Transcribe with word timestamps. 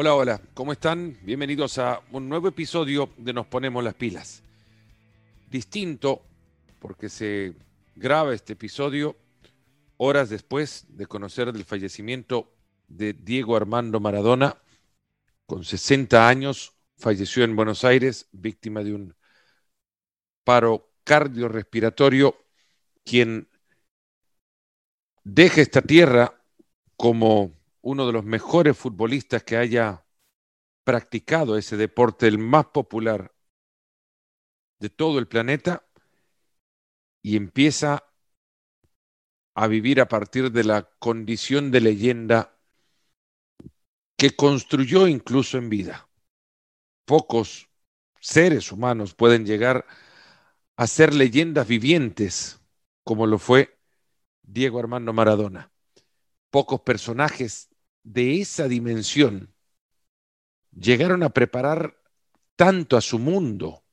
Hola, 0.00 0.14
hola, 0.14 0.40
¿cómo 0.54 0.70
están? 0.70 1.18
Bienvenidos 1.22 1.76
a 1.78 2.00
un 2.12 2.28
nuevo 2.28 2.46
episodio 2.46 3.10
de 3.16 3.32
Nos 3.32 3.48
Ponemos 3.48 3.82
las 3.82 3.94
Pilas. 3.94 4.44
Distinto 5.50 6.22
porque 6.78 7.08
se 7.08 7.56
graba 7.96 8.32
este 8.32 8.52
episodio 8.52 9.16
horas 9.96 10.30
después 10.30 10.86
de 10.90 11.06
conocer 11.06 11.52
del 11.52 11.64
fallecimiento 11.64 12.54
de 12.86 13.12
Diego 13.12 13.56
Armando 13.56 13.98
Maradona, 13.98 14.56
con 15.46 15.64
60 15.64 16.28
años, 16.28 16.74
falleció 16.96 17.42
en 17.42 17.56
Buenos 17.56 17.82
Aires, 17.82 18.28
víctima 18.30 18.84
de 18.84 18.94
un 18.94 19.16
paro 20.44 20.92
cardiorrespiratorio, 21.02 22.36
quien 23.04 23.48
deja 25.24 25.60
esta 25.60 25.82
tierra 25.82 26.40
como 26.96 27.57
uno 27.80 28.06
de 28.06 28.12
los 28.12 28.24
mejores 28.24 28.76
futbolistas 28.76 29.42
que 29.42 29.56
haya 29.56 30.04
practicado 30.84 31.56
ese 31.58 31.76
deporte, 31.76 32.26
el 32.26 32.38
más 32.38 32.66
popular 32.66 33.34
de 34.78 34.90
todo 34.90 35.18
el 35.18 35.28
planeta, 35.28 35.86
y 37.22 37.36
empieza 37.36 38.04
a 39.54 39.66
vivir 39.66 40.00
a 40.00 40.08
partir 40.08 40.52
de 40.52 40.64
la 40.64 40.88
condición 40.98 41.70
de 41.70 41.80
leyenda 41.80 42.56
que 44.16 44.34
construyó 44.34 45.08
incluso 45.08 45.58
en 45.58 45.68
vida. 45.68 46.08
Pocos 47.04 47.68
seres 48.20 48.72
humanos 48.72 49.14
pueden 49.14 49.44
llegar 49.46 49.86
a 50.76 50.86
ser 50.86 51.12
leyendas 51.12 51.66
vivientes 51.66 52.60
como 53.04 53.26
lo 53.26 53.38
fue 53.38 53.78
Diego 54.42 54.78
Armando 54.78 55.12
Maradona. 55.12 55.72
Pocos 56.50 56.80
personajes 56.80 57.68
de 58.02 58.40
esa 58.40 58.68
dimensión 58.68 59.54
llegaron 60.72 61.22
a 61.22 61.30
preparar 61.30 62.00
tanto 62.56 62.96
a 62.96 63.00
su 63.00 63.18
mundo, 63.18 63.84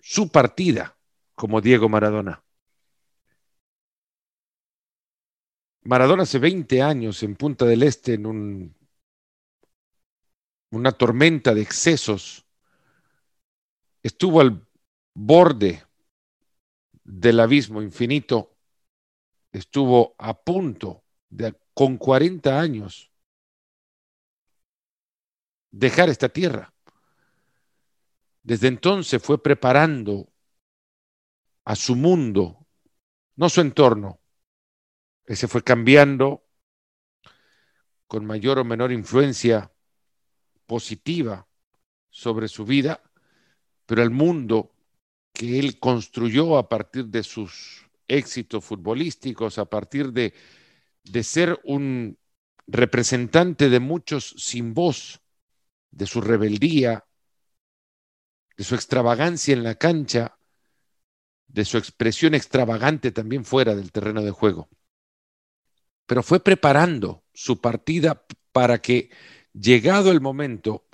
su 0.00 0.30
partida, 0.30 0.96
como 1.34 1.60
Diego 1.60 1.88
Maradona. 1.88 2.44
Maradona 5.82 6.24
hace 6.24 6.38
20 6.38 6.82
años 6.82 7.22
en 7.22 7.36
Punta 7.36 7.64
del 7.64 7.82
Este, 7.82 8.14
en 8.14 8.26
un, 8.26 8.76
una 10.70 10.92
tormenta 10.92 11.54
de 11.54 11.62
excesos, 11.62 12.44
estuvo 14.02 14.40
al 14.40 14.66
borde 15.14 15.84
del 17.04 17.40
abismo 17.40 17.80
infinito, 17.80 18.56
estuvo 19.52 20.14
a 20.18 20.34
punto 20.34 21.04
de 21.30 21.46
con 21.78 21.96
40 21.96 22.58
años 22.58 23.12
dejar 25.70 26.08
esta 26.08 26.28
tierra. 26.28 26.74
Desde 28.42 28.66
entonces 28.66 29.22
fue 29.22 29.40
preparando 29.40 30.28
a 31.64 31.76
su 31.76 31.94
mundo, 31.94 32.66
no 33.36 33.48
su 33.48 33.60
entorno. 33.60 34.18
Ese 35.24 35.46
fue 35.46 35.62
cambiando 35.62 36.42
con 38.08 38.26
mayor 38.26 38.58
o 38.58 38.64
menor 38.64 38.90
influencia 38.90 39.72
positiva 40.66 41.46
sobre 42.10 42.48
su 42.48 42.64
vida, 42.64 43.00
pero 43.86 44.02
el 44.02 44.10
mundo 44.10 44.74
que 45.32 45.60
él 45.60 45.78
construyó 45.78 46.58
a 46.58 46.68
partir 46.68 47.04
de 47.04 47.22
sus 47.22 47.88
éxitos 48.08 48.64
futbolísticos, 48.64 49.58
a 49.58 49.66
partir 49.66 50.12
de 50.12 50.34
de 51.04 51.22
ser 51.22 51.58
un 51.64 52.18
representante 52.66 53.68
de 53.70 53.80
muchos 53.80 54.34
sin 54.36 54.74
voz, 54.74 55.20
de 55.90 56.06
su 56.06 56.20
rebeldía, 56.20 57.06
de 58.56 58.64
su 58.64 58.74
extravagancia 58.74 59.54
en 59.54 59.64
la 59.64 59.76
cancha, 59.76 60.38
de 61.46 61.64
su 61.64 61.78
expresión 61.78 62.34
extravagante 62.34 63.10
también 63.10 63.44
fuera 63.44 63.74
del 63.74 63.90
terreno 63.90 64.22
de 64.22 64.30
juego. 64.30 64.68
Pero 66.06 66.22
fue 66.22 66.40
preparando 66.40 67.24
su 67.32 67.60
partida 67.60 68.26
para 68.52 68.80
que, 68.80 69.10
llegado 69.52 70.10
el 70.10 70.20
momento, 70.20 70.86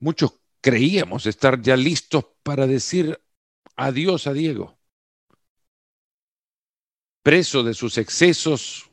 muchos 0.00 0.40
creíamos 0.60 1.26
estar 1.26 1.60
ya 1.60 1.76
listos 1.76 2.24
para 2.42 2.66
decir 2.66 3.20
adiós 3.76 4.26
a 4.26 4.32
Diego 4.32 4.78
preso 7.24 7.62
de 7.62 7.72
sus 7.72 7.96
excesos, 7.96 8.90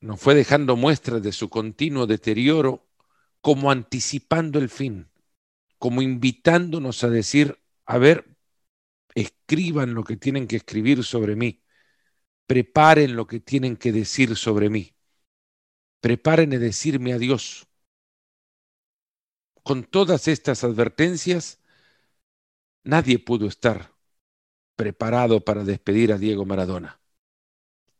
nos 0.00 0.18
fue 0.18 0.34
dejando 0.34 0.74
muestras 0.74 1.22
de 1.22 1.32
su 1.32 1.50
continuo 1.50 2.06
deterioro, 2.06 2.88
como 3.42 3.70
anticipando 3.70 4.58
el 4.58 4.70
fin, 4.70 5.10
como 5.78 6.00
invitándonos 6.00 7.04
a 7.04 7.10
decir, 7.10 7.62
a 7.84 7.98
ver, 7.98 8.38
escriban 9.14 9.92
lo 9.92 10.02
que 10.02 10.16
tienen 10.16 10.48
que 10.48 10.56
escribir 10.56 11.04
sobre 11.04 11.36
mí, 11.36 11.62
preparen 12.46 13.16
lo 13.16 13.26
que 13.26 13.38
tienen 13.38 13.76
que 13.76 13.92
decir 13.92 14.34
sobre 14.34 14.70
mí, 14.70 14.94
preparen 16.00 16.54
a 16.54 16.58
decirme 16.58 17.12
adiós. 17.12 17.68
Con 19.62 19.84
todas 19.84 20.26
estas 20.26 20.64
advertencias, 20.64 21.60
nadie 22.82 23.18
pudo 23.18 23.46
estar 23.46 23.92
preparado 24.74 25.44
para 25.44 25.64
despedir 25.64 26.14
a 26.14 26.18
Diego 26.18 26.46
Maradona 26.46 27.01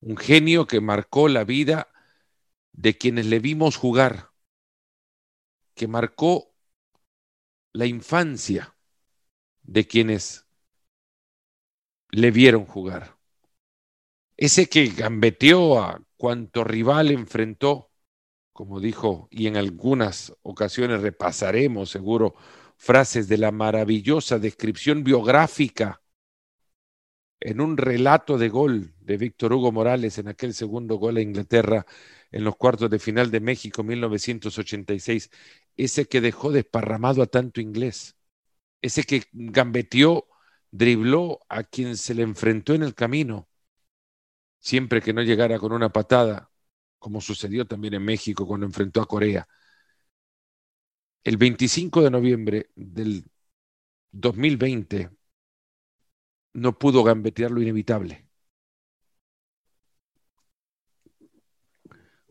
un 0.03 0.17
genio 0.17 0.67
que 0.67 0.81
marcó 0.81 1.29
la 1.29 1.45
vida 1.45 1.89
de 2.73 2.99
quienes 2.99 3.27
le 3.27 3.39
vimos 3.39 3.77
jugar, 3.77 4.31
que 5.75 5.87
marcó 5.87 6.53
la 7.73 7.87
infancia 7.87 8.77
de 9.63 9.87
quienes 9.87 10.47
le 12.11 12.31
vieron 12.31 12.67
jugar. 12.67 13.17
Ese 14.37 14.69
que 14.69 14.87
gambeteó 14.89 15.81
a 15.81 16.03
cuanto 16.17 16.65
rival 16.65 17.13
enfrentó, 17.13 17.93
como 18.53 18.81
dijo, 18.81 19.29
y 19.31 19.47
en 19.47 19.57
algunas 19.57 20.37
ocasiones 20.43 21.01
repasaremos 21.01 21.91
seguro 21.91 22.35
frases 22.77 23.29
de 23.29 23.39
la 23.39 23.53
maravillosa 23.53 24.41
descripción 24.41 25.05
biográfica 25.05 26.02
en 27.45 27.61
un 27.61 27.77
relato 27.77 28.39
de 28.39 28.49
gol 28.49 28.95
de 29.01 29.17
Víctor 29.17 29.53
Hugo 29.53 29.73
Morales 29.73 30.19
en 30.19 30.29
aquel 30.29 30.55
segundo 30.55 30.97
gol 30.97 31.17
a 31.17 31.21
Inglaterra 31.23 31.87
en 32.31 32.45
los 32.45 32.57
cuartos 32.57 32.89
de 32.91 32.99
final 32.99 33.31
de 33.31 33.41
México 33.41 33.83
1986, 33.83 35.31
ese 35.77 36.07
que 36.07 36.21
dejó 36.21 36.53
desparramado 36.53 37.23
a 37.23 37.27
tanto 37.27 37.61
inglés, 37.61 38.17
ese 38.83 39.05
que 39.05 39.25
gambeteó, 39.33 40.29
dribló 40.71 41.41
a 41.49 41.65
quien 41.65 41.97
se 41.97 42.15
le 42.15 42.23
enfrentó 42.23 42.75
en 42.75 42.83
el 42.83 42.95
camino, 42.95 43.49
siempre 44.59 45.03
que 45.03 45.13
no 45.13 45.23
llegara 45.23 45.59
con 45.59 45.73
una 45.73 45.91
patada, 45.93 46.51
como 46.99 47.21
sucedió 47.21 47.67
también 47.67 47.95
en 47.95 48.05
México 48.05 48.47
cuando 48.47 48.67
enfrentó 48.67 49.03
a 49.03 49.07
Corea. 49.07 49.49
El 51.25 51.37
25 51.37 52.03
de 52.03 52.11
noviembre 52.11 52.71
del 52.75 53.25
2020, 54.13 55.11
no 56.55 56.79
pudo 56.79 57.03
gambetear 57.05 57.51
lo 57.51 57.63
inevitable. 57.63 58.27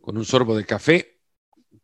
Con 0.02 0.18
un 0.18 0.26
sorbo 0.26 0.56
de 0.56 0.66
café, 0.66 1.22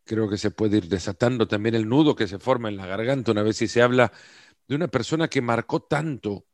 creo 0.04 0.28
que 0.28 0.38
se 0.38 0.50
puede 0.50 0.78
ir 0.78 0.88
desatando 0.88 1.46
también 1.46 1.74
el 1.74 1.88
nudo 1.88 2.16
que 2.16 2.26
se 2.26 2.38
forma 2.38 2.68
en 2.68 2.76
la 2.76 2.86
garganta 2.86 3.32
una 3.32 3.42
vez 3.42 3.56
si 3.58 3.68
se 3.68 3.82
habla 3.82 4.12
de 4.66 4.74
una 4.76 4.88
persona 4.88 5.28
que 5.28 5.40
marcó 5.42 5.82
tanto 5.82 6.46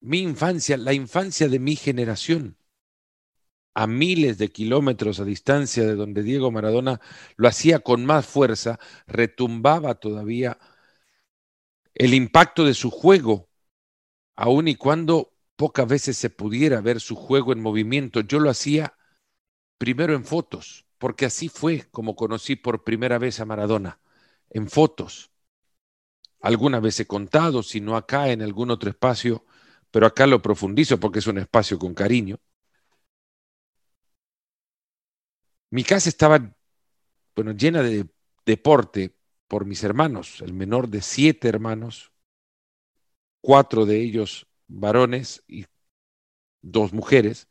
mi 0.00 0.20
infancia, 0.20 0.76
la 0.76 0.94
infancia 0.94 1.48
de 1.48 1.58
mi 1.58 1.76
generación, 1.76 2.56
a 3.74 3.86
miles 3.86 4.38
de 4.38 4.50
kilómetros 4.50 5.20
a 5.20 5.24
distancia 5.24 5.84
de 5.84 5.94
donde 5.94 6.22
Diego 6.22 6.50
Maradona 6.50 7.00
lo 7.36 7.48
hacía 7.48 7.80
con 7.80 8.04
más 8.04 8.26
fuerza, 8.26 8.78
retumbaba 9.06 9.94
todavía 9.94 10.58
el 11.94 12.14
impacto 12.14 12.64
de 12.64 12.74
su 12.74 12.90
juego 12.90 13.49
aun 14.40 14.68
y 14.68 14.74
cuando 14.74 15.34
pocas 15.54 15.86
veces 15.86 16.16
se 16.16 16.30
pudiera 16.30 16.80
ver 16.80 17.00
su 17.00 17.14
juego 17.14 17.52
en 17.52 17.60
movimiento, 17.60 18.22
yo 18.22 18.40
lo 18.40 18.48
hacía 18.48 18.96
primero 19.76 20.14
en 20.14 20.24
fotos, 20.24 20.86
porque 20.96 21.26
así 21.26 21.50
fue 21.50 21.86
como 21.90 22.16
conocí 22.16 22.56
por 22.56 22.82
primera 22.82 23.18
vez 23.18 23.38
a 23.40 23.44
Maradona, 23.44 24.00
en 24.48 24.70
fotos. 24.70 25.30
Alguna 26.40 26.80
vez 26.80 26.98
he 27.00 27.06
contado, 27.06 27.62
si 27.62 27.82
no 27.82 27.96
acá, 27.98 28.30
en 28.30 28.40
algún 28.40 28.70
otro 28.70 28.88
espacio, 28.88 29.44
pero 29.90 30.06
acá 30.06 30.26
lo 30.26 30.40
profundizo 30.40 30.98
porque 30.98 31.18
es 31.18 31.26
un 31.26 31.36
espacio 31.36 31.78
con 31.78 31.92
cariño. 31.92 32.40
Mi 35.68 35.84
casa 35.84 36.08
estaba, 36.08 36.56
bueno, 37.36 37.52
llena 37.52 37.82
de 37.82 38.08
deporte 38.46 39.14
por 39.48 39.66
mis 39.66 39.84
hermanos, 39.84 40.40
el 40.40 40.54
menor 40.54 40.88
de 40.88 41.02
siete 41.02 41.46
hermanos, 41.46 42.10
cuatro 43.40 43.86
de 43.86 44.00
ellos 44.02 44.46
varones 44.68 45.42
y 45.48 45.66
dos 46.62 46.92
mujeres, 46.92 47.48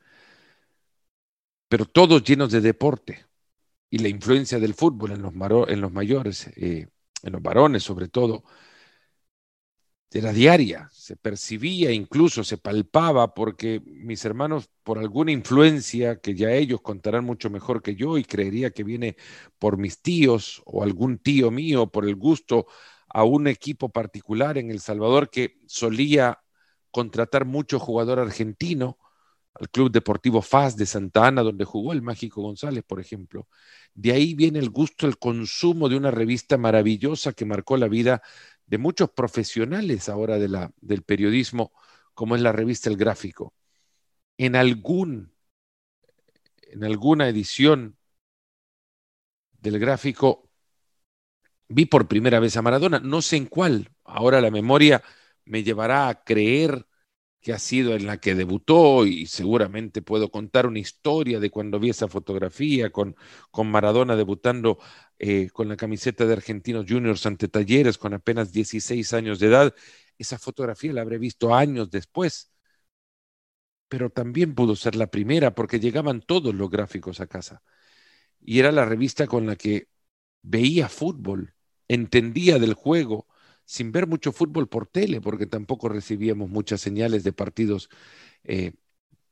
pero 1.67 1.85
todos 1.85 2.23
llenos 2.23 2.51
de 2.51 2.61
deporte. 2.61 3.25
y 3.91 3.99
la 3.99 4.09
influencia 4.09 4.59
del 4.59 4.73
fútbol 4.75 5.11
en 5.13 5.21
los, 5.23 5.33
en 5.69 5.81
los 5.81 5.91
mayores, 5.93 6.47
eh, 6.57 6.87
en 7.23 7.33
los 7.33 7.41
varones 7.41 7.83
sobre 7.83 8.09
todo, 8.09 8.43
era 10.11 10.33
diaria, 10.33 10.89
se 10.91 11.15
percibía, 11.15 11.91
incluso 11.91 12.43
se 12.43 12.57
palpaba, 12.57 13.33
porque 13.35 13.79
mis 13.85 14.25
hermanos, 14.25 14.67
por 14.83 14.97
alguna 14.97 15.31
influencia 15.31 16.19
que 16.19 16.33
ya 16.33 16.51
ellos 16.51 16.81
contarán 16.81 17.25
mucho 17.25 17.49
mejor 17.51 17.83
que 17.83 17.95
yo 17.95 18.17
y 18.17 18.23
creería 18.23 18.71
que 18.71 18.83
viene 18.83 19.17
por 19.59 19.77
mis 19.77 20.01
tíos 20.01 20.63
o 20.65 20.81
algún 20.83 21.19
tío 21.19 21.51
mío, 21.51 21.87
por 21.91 22.05
el 22.07 22.15
gusto 22.15 22.65
a 23.09 23.23
un 23.23 23.47
equipo 23.47 23.89
particular 23.89 24.57
en 24.57 24.71
El 24.71 24.79
Salvador 24.79 25.29
que 25.29 25.59
solía 25.67 26.39
contratar 26.91 27.45
mucho 27.45 27.79
jugador 27.79 28.19
argentino, 28.19 28.97
al 29.53 29.69
Club 29.69 29.91
Deportivo 29.91 30.41
FAS 30.41 30.77
de 30.77 30.85
Santa 30.85 31.27
Ana, 31.27 31.41
donde 31.41 31.65
jugó 31.65 31.91
el 31.91 32.01
Mágico 32.01 32.41
González, 32.41 32.83
por 32.87 32.99
ejemplo. 32.99 33.47
De 33.93 34.11
ahí 34.11 34.33
viene 34.33 34.59
el 34.59 34.69
gusto, 34.69 35.05
el 35.05 35.17
consumo 35.17 35.89
de 35.89 35.97
una 35.97 36.11
revista 36.11 36.57
maravillosa 36.57 37.33
que 37.33 37.45
marcó 37.45 37.75
la 37.75 37.87
vida 37.87 38.21
de 38.65 38.77
muchos 38.77 39.09
profesionales 39.11 40.07
ahora 40.07 40.37
del 40.37 41.03
periodismo, 41.03 41.73
como 42.13 42.35
es 42.35 42.41
la 42.41 42.51
revista 42.51 42.89
El 42.89 42.97
Gráfico. 42.97 43.53
En, 44.37 44.55
algún, 44.55 45.33
en 46.61 46.83
alguna 46.83 47.27
edición 47.27 47.97
del 49.61 49.79
gráfico 49.79 50.48
vi 51.69 51.85
por 51.85 52.07
primera 52.07 52.39
vez 52.39 52.57
a 52.57 52.61
Maradona, 52.61 52.99
no 52.99 53.21
sé 53.21 53.37
en 53.37 53.45
cuál, 53.47 53.89
ahora 54.03 54.41
la 54.41 54.51
memoria 54.51 55.03
me 55.45 55.63
llevará 55.63 56.09
a 56.09 56.23
creer 56.23 56.85
que 57.41 57.53
ha 57.53 57.59
sido 57.59 57.95
en 57.95 58.05
la 58.07 58.19
que 58.19 58.35
debutó 58.35 59.05
y 59.05 59.25
seguramente 59.25 60.01
puedo 60.01 60.29
contar 60.31 60.67
una 60.67 60.79
historia 60.79 61.39
de 61.39 61.49
cuando 61.51 61.79
vi 61.79 61.89
esa 61.91 62.07
fotografía 62.09 62.91
con, 62.91 63.15
con 63.51 63.71
Maradona 63.71 64.15
debutando 64.15 64.79
eh, 65.19 65.49
con 65.51 65.69
la 65.69 65.77
camiseta 65.77 66.25
de 66.25 66.33
Argentinos 66.33 66.85
Juniors 66.87 67.25
ante 67.25 67.47
Talleres 67.47 67.97
con 67.97 68.13
apenas 68.13 68.51
16 68.51 69.13
años 69.13 69.39
de 69.39 69.47
edad. 69.47 69.75
Esa 70.17 70.37
fotografía 70.37 70.91
la 70.93 71.01
habré 71.01 71.17
visto 71.17 71.55
años 71.55 71.89
después, 71.89 72.51
pero 73.87 74.09
también 74.09 74.55
pudo 74.55 74.75
ser 74.75 74.95
la 74.95 75.07
primera 75.07 75.55
porque 75.55 75.79
llegaban 75.79 76.21
todos 76.21 76.53
los 76.53 76.69
gráficos 76.69 77.19
a 77.19 77.27
casa. 77.27 77.63
Y 78.41 78.59
era 78.59 78.71
la 78.71 78.85
revista 78.85 79.27
con 79.27 79.47
la 79.47 79.55
que 79.55 79.89
veía 80.43 80.89
fútbol, 80.89 81.55
entendía 81.89 82.59
del 82.59 82.73
juego 82.73 83.27
sin 83.65 83.91
ver 83.91 84.07
mucho 84.07 84.31
fútbol 84.31 84.69
por 84.69 84.87
tele, 84.87 85.19
porque 85.19 85.45
tampoco 85.45 85.89
recibíamos 85.89 86.49
muchas 86.49 86.79
señales 86.79 87.23
de 87.23 87.33
partidos 87.33 87.89
eh, 88.43 88.71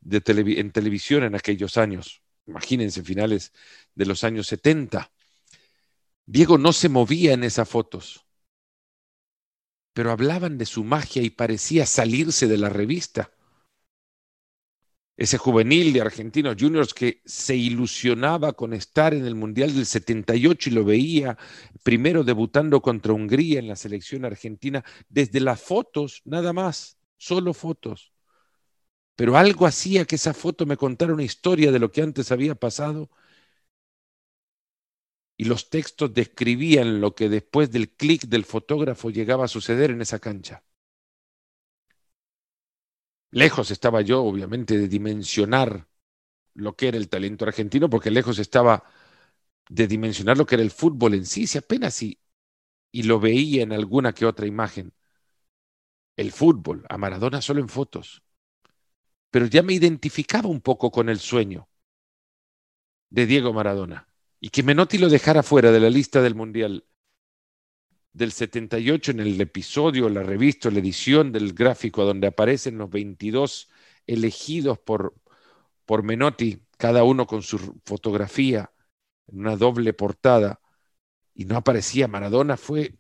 de 0.01 0.21
en 0.59 0.71
televisión 0.71 1.23
en 1.23 1.35
aquellos 1.35 1.77
años. 1.77 2.21
Imagínense, 2.45 3.03
finales 3.03 3.53
de 3.95 4.05
los 4.05 4.23
años 4.23 4.47
70. 4.47 5.11
Diego 6.25 6.57
no 6.57 6.73
se 6.73 6.89
movía 6.89 7.33
en 7.33 7.43
esas 7.43 7.69
fotos, 7.69 8.25
pero 9.93 10.11
hablaban 10.11 10.57
de 10.57 10.65
su 10.65 10.83
magia 10.83 11.21
y 11.21 11.29
parecía 11.29 11.85
salirse 11.85 12.47
de 12.47 12.57
la 12.57 12.69
revista 12.69 13.31
ese 15.17 15.39
juvenil 15.39 15.93
de 15.93 16.01
Argentinos 16.01 16.55
Juniors 16.59 16.93
que 16.93 17.21
se 17.25 17.55
ilusionaba 17.55 18.53
con 18.53 18.73
estar 18.73 19.15
en 19.15 19.25
el 19.25 19.33
Mundial 19.33 19.73
del 19.73 19.87
78 19.87 20.69
y 20.69 20.73
lo 20.73 20.85
veía 20.85 21.37
primero 21.83 22.23
debutando 22.23 22.81
contra 22.81 23.13
Hungría 23.13 23.59
en 23.59 23.67
la 23.67 23.75
selección 23.75 24.25
argentina, 24.25 24.85
desde 25.09 25.39
las 25.39 25.59
fotos, 25.59 26.21
nada 26.25 26.53
más, 26.53 26.99
solo 27.17 27.53
fotos. 27.55 28.13
Pero 29.15 29.35
algo 29.37 29.65
hacía 29.65 30.05
que 30.05 30.15
esa 30.15 30.33
foto 30.35 30.67
me 30.67 30.77
contara 30.77 31.13
una 31.13 31.23
historia 31.23 31.71
de 31.71 31.79
lo 31.79 31.91
que 31.91 32.03
antes 32.03 32.31
había 32.31 32.53
pasado 32.53 33.09
y 35.35 35.45
los 35.45 35.69
textos 35.71 36.13
describían 36.13 37.01
lo 37.01 37.15
que 37.15 37.29
después 37.29 37.71
del 37.71 37.89
clic 37.91 38.25
del 38.25 38.45
fotógrafo 38.45 39.09
llegaba 39.09 39.45
a 39.45 39.47
suceder 39.47 39.89
en 39.91 40.01
esa 40.01 40.19
cancha. 40.19 40.63
Lejos 43.37 43.69
estaba 43.69 44.01
yo, 44.01 44.23
obviamente, 44.23 44.79
de 44.79 44.87
dimensionar 44.87 45.87
lo 46.55 46.75
que 46.75 46.87
era 46.87 46.97
el 46.97 47.07
talento 47.07 47.45
argentino, 47.45 47.87
porque 47.87 48.09
lejos 48.09 48.39
estaba 48.39 48.83
de 49.69 49.85
dimensionar 49.85 50.39
lo 50.39 50.47
que 50.47 50.55
era 50.55 50.63
el 50.63 50.71
fútbol 50.71 51.13
en 51.13 51.27
sí, 51.27 51.45
si 51.45 51.59
apenas 51.59 52.01
y, 52.01 52.19
y 52.91 53.03
lo 53.03 53.19
veía 53.19 53.61
en 53.61 53.73
alguna 53.73 54.13
que 54.13 54.25
otra 54.25 54.47
imagen. 54.47 54.91
El 56.15 56.31
fútbol, 56.31 56.83
a 56.89 56.97
Maradona 56.97 57.39
solo 57.43 57.61
en 57.61 57.69
fotos. 57.69 58.23
Pero 59.29 59.45
ya 59.45 59.61
me 59.61 59.73
identificaba 59.73 60.49
un 60.49 60.61
poco 60.61 60.89
con 60.89 61.07
el 61.07 61.19
sueño 61.19 61.69
de 63.11 63.27
Diego 63.27 63.53
Maradona. 63.53 64.09
Y 64.39 64.49
que 64.49 64.63
Menotti 64.63 64.97
lo 64.97 65.09
dejara 65.09 65.43
fuera 65.43 65.71
de 65.71 65.79
la 65.79 65.91
lista 65.91 66.23
del 66.23 66.33
Mundial 66.33 66.87
del 68.17 68.31
78 68.31 69.11
en 69.11 69.19
el 69.19 69.39
episodio, 69.39 70.09
la 70.09 70.23
revista, 70.23 70.71
la 70.71 70.79
edición 70.79 71.31
del 71.31 71.53
gráfico 71.53 72.03
donde 72.03 72.27
aparecen 72.27 72.77
los 72.79 72.89
22 72.89 73.69
elegidos 74.07 74.79
por, 74.79 75.13
por 75.85 76.01
Menotti, 76.01 76.63
cada 76.77 77.03
uno 77.03 77.27
con 77.27 77.43
su 77.43 77.79
fotografía 77.85 78.71
en 79.27 79.39
una 79.41 79.55
doble 79.55 79.93
portada, 79.93 80.59
y 81.35 81.45
no 81.45 81.57
aparecía 81.57 82.07
Maradona, 82.07 82.57
fue, 82.57 82.95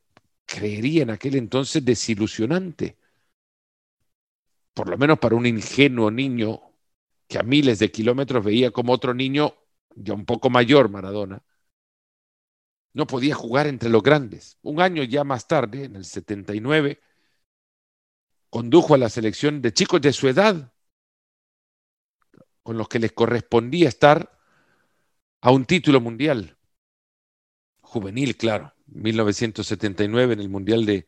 creería 0.45 1.01
en 1.01 1.09
aquel 1.09 1.35
entonces, 1.35 1.83
desilusionante. 1.83 2.97
Por 4.75 4.89
lo 4.89 4.97
menos 4.99 5.17
para 5.17 5.35
un 5.35 5.47
ingenuo 5.47 6.11
niño 6.11 6.61
que 7.27 7.39
a 7.39 7.43
miles 7.43 7.79
de 7.79 7.91
kilómetros 7.91 8.45
veía 8.45 8.69
como 8.69 8.93
otro 8.93 9.15
niño 9.15 9.55
ya 9.95 10.13
un 10.13 10.25
poco 10.25 10.51
mayor, 10.51 10.89
Maradona, 10.89 11.41
no 12.97 13.05
podía 13.05 13.35
jugar 13.35 13.67
entre 13.67 13.89
los 13.89 14.01
grandes. 14.01 14.57
Un 14.63 14.81
año 14.81 15.03
ya 15.03 15.23
más 15.23 15.47
tarde, 15.47 15.83
en 15.83 15.95
el 15.97 16.03
79, 16.03 16.99
condujo 18.49 18.95
a 18.95 18.97
la 18.97 19.07
selección 19.07 19.61
de 19.61 19.71
chicos 19.71 20.01
de 20.01 20.11
su 20.11 20.27
edad, 20.27 20.73
con 22.63 22.75
los 22.75 22.89
que 22.89 22.97
les 22.97 23.11
correspondía 23.11 23.87
estar 23.87 24.35
a 25.41 25.51
un 25.51 25.65
título 25.65 26.01
mundial. 26.01 26.57
Juvenil, 27.81 28.35
claro, 28.35 28.73
1979 28.87 30.33
en 30.33 30.39
el 30.39 30.49
Mundial 30.49 30.87
de 30.87 31.05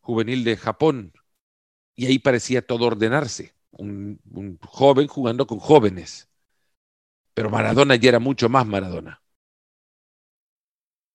Juvenil 0.00 0.44
de 0.44 0.58
Japón. 0.58 1.14
Y 1.96 2.04
ahí 2.06 2.18
parecía 2.18 2.60
todo 2.60 2.84
ordenarse. 2.84 3.54
Un, 3.70 4.20
un 4.30 4.58
joven 4.58 5.06
jugando 5.06 5.46
con 5.46 5.60
jóvenes. 5.60 6.28
Pero 7.32 7.48
Maradona 7.48 7.96
ya 7.96 8.10
era 8.10 8.18
mucho 8.18 8.50
más 8.50 8.66
Maradona 8.66 9.21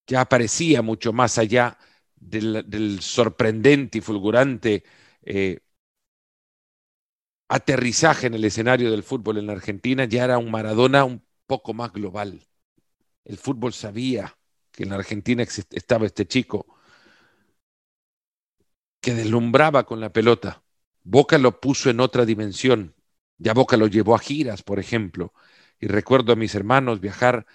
ya 0.08 0.22
aparecía 0.22 0.82
mucho 0.82 1.14
más 1.14 1.38
allá 1.38 1.78
del, 2.16 3.00
sorprendente 3.02 4.00
y 4.00 4.02
fulgurante 4.02 4.84
eh, 5.22 5.60
aterrizaje 7.50 8.28
en 8.28 8.34
el 8.36 8.46
escenario 8.46 8.92
del 8.92 9.04
fútbol 9.04 9.38
en 9.38 9.48
la 9.48 9.54
Argentina, 9.54 10.06
ya 10.06 10.26
era 10.26 10.38
un 10.38 10.52
Maradona 10.52 11.06
un 11.06 11.24
poco 11.46 11.74
más 11.74 11.92
global. 11.94 12.42
El 13.24 13.38
fútbol 13.38 13.74
sabía 13.74 14.38
que 14.72 14.84
en 14.84 14.90
la 14.90 14.96
Argentina 14.96 15.44
estaba 15.44 16.06
este 16.06 16.26
chico 16.28 16.66
que 19.02 19.14
deslumbraba 19.14 19.86
con 19.86 20.00
la 20.00 20.12
pelota. 20.12 20.64
Boca 21.04 21.38
lo 21.38 21.60
puso 21.62 21.90
en 21.90 22.00
otra 22.00 22.26
dimensión. 22.26 22.96
Ya 23.38 23.54
Boca 23.54 23.78
lo 23.78 23.88
llevó 23.88 24.16
a 24.16 24.20
giras, 24.20 24.64
por 24.64 24.80
ejemplo. 24.80 25.34
Y 25.80 25.88
recuerdo 25.88 26.34
a 26.34 26.36
mis 26.36 26.56
hermanos 26.56 27.00
viajar 27.00 27.46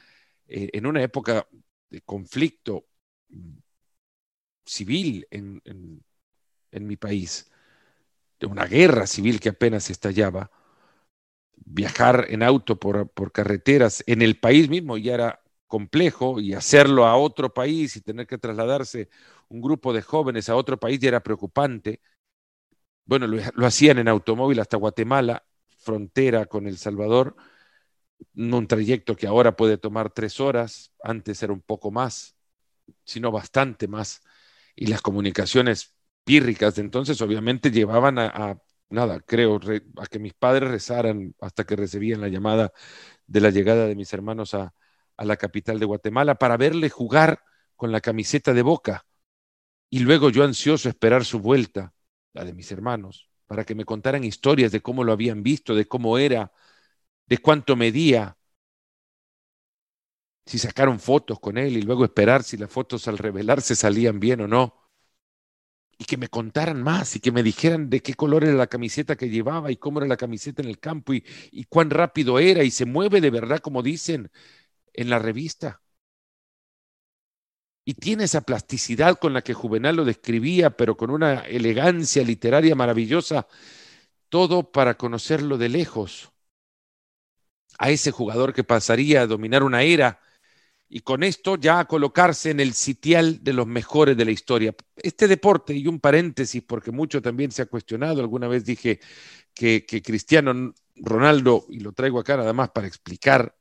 eh, 0.46 0.70
en 0.72 0.86
una 0.86 1.02
época 1.02 1.46
de 1.92 2.00
conflicto 2.00 2.86
civil 4.64 5.26
en, 5.30 5.60
en, 6.70 6.86
mi 6.86 6.96
país, 6.96 7.52
de 8.40 8.46
una 8.46 8.64
guerra 8.64 9.06
civil 9.06 9.38
que 9.38 9.50
apenas 9.50 9.90
estallaba, 9.90 10.50
viajar 11.54 12.26
en 12.30 12.42
auto 12.42 12.80
por, 12.80 13.10
por 13.10 13.30
carreteras 13.30 14.02
en 14.06 14.22
el 14.22 14.40
país 14.40 14.70
mismo 14.70 14.96
ya 14.96 15.14
era 15.14 15.42
complejo 15.66 16.40
y 16.40 16.54
hacerlo 16.54 17.04
a 17.04 17.16
otro 17.16 17.52
país 17.52 17.94
y 17.96 18.00
tener 18.00 18.26
que 18.26 18.38
trasladarse 18.38 19.10
un 19.48 19.60
grupo 19.60 19.92
de 19.92 20.00
jóvenes 20.00 20.48
a 20.48 20.56
otro 20.56 20.80
país 20.80 20.98
ya 20.98 21.08
era 21.08 21.22
preocupante. 21.22 22.00
Bueno, 23.04 23.26
lo, 23.26 23.36
lo, 23.54 23.66
hacían 23.66 23.98
en 23.98 24.08
automóvil 24.08 24.60
hasta 24.60 24.78
Guatemala, 24.78 25.44
frontera 25.76 26.46
con 26.46 26.66
El 26.66 26.78
Salvador, 26.78 27.36
un 28.34 28.66
trayecto 28.66 29.16
que 29.16 29.26
ahora 29.26 29.56
puede 29.56 29.78
tomar 29.78 30.10
tres 30.10 30.40
horas, 30.40 30.92
antes 31.02 31.42
era 31.42 31.52
un 31.52 31.60
poco 31.60 31.90
más, 31.90 32.36
sino 33.04 33.30
bastante 33.30 33.88
más, 33.88 34.22
y 34.76 34.86
las 34.86 35.02
comunicaciones 35.02 35.96
pírricas 36.24 36.76
de 36.76 36.82
entonces 36.82 37.20
obviamente 37.20 37.70
llevaban 37.70 38.18
a, 38.18 38.58
nada, 38.90 39.20
creo, 39.20 39.60
a 39.96 40.06
que 40.06 40.18
mis 40.18 40.34
padres 40.34 40.70
rezaran 40.70 41.34
hasta 41.40 41.64
que 41.64 41.76
recibían 41.76 42.20
la 42.20 42.28
llamada 42.28 42.72
de 43.26 43.40
la 43.40 43.50
llegada 43.50 43.86
de 43.86 43.96
mis 43.96 44.12
hermanos 44.12 44.54
a, 44.54 44.74
a 45.16 45.24
la 45.24 45.36
capital 45.36 45.78
de 45.78 45.86
Guatemala 45.86 46.36
para 46.36 46.56
verle 46.56 46.90
jugar 46.90 47.42
con 47.76 47.92
la 47.92 48.00
camiseta 48.00 48.52
de 48.52 48.62
boca. 48.62 49.06
Y 49.90 50.00
luego 50.00 50.30
yo 50.30 50.44
ansioso 50.44 50.88
esperar 50.88 51.24
su 51.24 51.40
vuelta, 51.40 51.92
la 52.32 52.44
de 52.44 52.54
mis 52.54 52.70
hermanos, 52.72 53.28
para 53.46 53.64
que 53.64 53.74
me 53.74 53.84
contaran 53.84 54.24
historias 54.24 54.72
de 54.72 54.80
cómo 54.80 55.04
lo 55.04 55.12
habían 55.12 55.42
visto, 55.42 55.74
de 55.74 55.86
cómo 55.86 56.16
era 56.18 56.52
de 57.32 57.38
cuánto 57.38 57.76
medía. 57.76 58.36
si 60.46 60.58
sacaron 60.58 61.00
fotos 61.00 61.40
con 61.40 61.58
él 61.58 61.76
y 61.76 61.82
luego 61.82 62.04
esperar 62.04 62.42
si 62.44 62.56
las 62.56 62.70
fotos 62.70 63.08
al 63.08 63.18
revelarse 63.18 63.74
salían 63.74 64.20
bien 64.20 64.40
o 64.42 64.46
no. 64.48 64.74
Y 65.98 66.04
que 66.04 66.16
me 66.16 66.28
contaran 66.28 66.82
más 66.82 67.14
y 67.16 67.20
que 67.20 67.30
me 67.32 67.42
dijeran 67.42 67.88
de 67.88 68.00
qué 68.02 68.14
color 68.14 68.44
era 68.44 68.54
la 68.54 68.66
camiseta 68.66 69.16
que 69.16 69.28
llevaba 69.28 69.70
y 69.70 69.76
cómo 69.76 70.00
era 70.00 70.08
la 70.08 70.16
camiseta 70.16 70.60
en 70.62 70.68
el 70.68 70.80
campo 70.80 71.14
y, 71.14 71.24
y 71.52 71.64
cuán 71.64 71.90
rápido 71.90 72.38
era 72.38 72.64
y 72.64 72.70
se 72.70 72.86
mueve 72.86 73.20
de 73.20 73.30
verdad 73.30 73.60
como 73.60 73.82
dicen 73.82 74.30
en 74.94 75.10
la 75.10 75.18
revista. 75.18 75.82
Y 77.84 77.94
tiene 77.94 78.24
esa 78.24 78.42
plasticidad 78.42 79.18
con 79.18 79.32
la 79.32 79.42
que 79.42 79.54
Juvenal 79.54 79.96
lo 79.96 80.04
describía, 80.04 80.70
pero 80.70 80.96
con 80.96 81.10
una 81.10 81.40
elegancia 81.40 82.22
literaria 82.22 82.74
maravillosa, 82.76 83.48
todo 84.30 84.72
para 84.72 84.96
conocerlo 84.98 85.58
de 85.58 85.70
lejos. 85.70 86.31
A 87.78 87.90
ese 87.90 88.10
jugador 88.10 88.52
que 88.52 88.64
pasaría 88.64 89.22
a 89.22 89.26
dominar 89.26 89.62
una 89.62 89.82
era 89.82 90.20
y 90.94 91.00
con 91.00 91.22
esto 91.22 91.56
ya 91.56 91.80
a 91.80 91.86
colocarse 91.86 92.50
en 92.50 92.60
el 92.60 92.74
sitial 92.74 93.42
de 93.42 93.54
los 93.54 93.66
mejores 93.66 94.14
de 94.14 94.26
la 94.26 94.30
historia. 94.30 94.74
Este 94.96 95.26
deporte, 95.26 95.72
y 95.74 95.86
un 95.86 96.00
paréntesis, 96.00 96.62
porque 96.62 96.90
mucho 96.90 97.22
también 97.22 97.50
se 97.50 97.62
ha 97.62 97.66
cuestionado, 97.66 98.20
alguna 98.20 98.46
vez 98.46 98.66
dije 98.66 99.00
que, 99.54 99.86
Cristiano 99.86 100.74
Ronaldo, 100.96 101.64
y 101.70 101.80
lo 101.80 101.92
traigo 101.92 102.20
acá 102.20 102.36
nada 102.36 102.52
más 102.52 102.70
para 102.70 102.86
explicar 102.86 103.56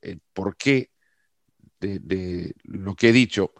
el 0.00 0.20
por 0.32 0.56
qué 0.56 0.90
de, 1.80 2.00
de 2.00 2.54
lo 2.64 2.96
que 2.96 3.10
he 3.10 3.12
dicho, 3.12 3.52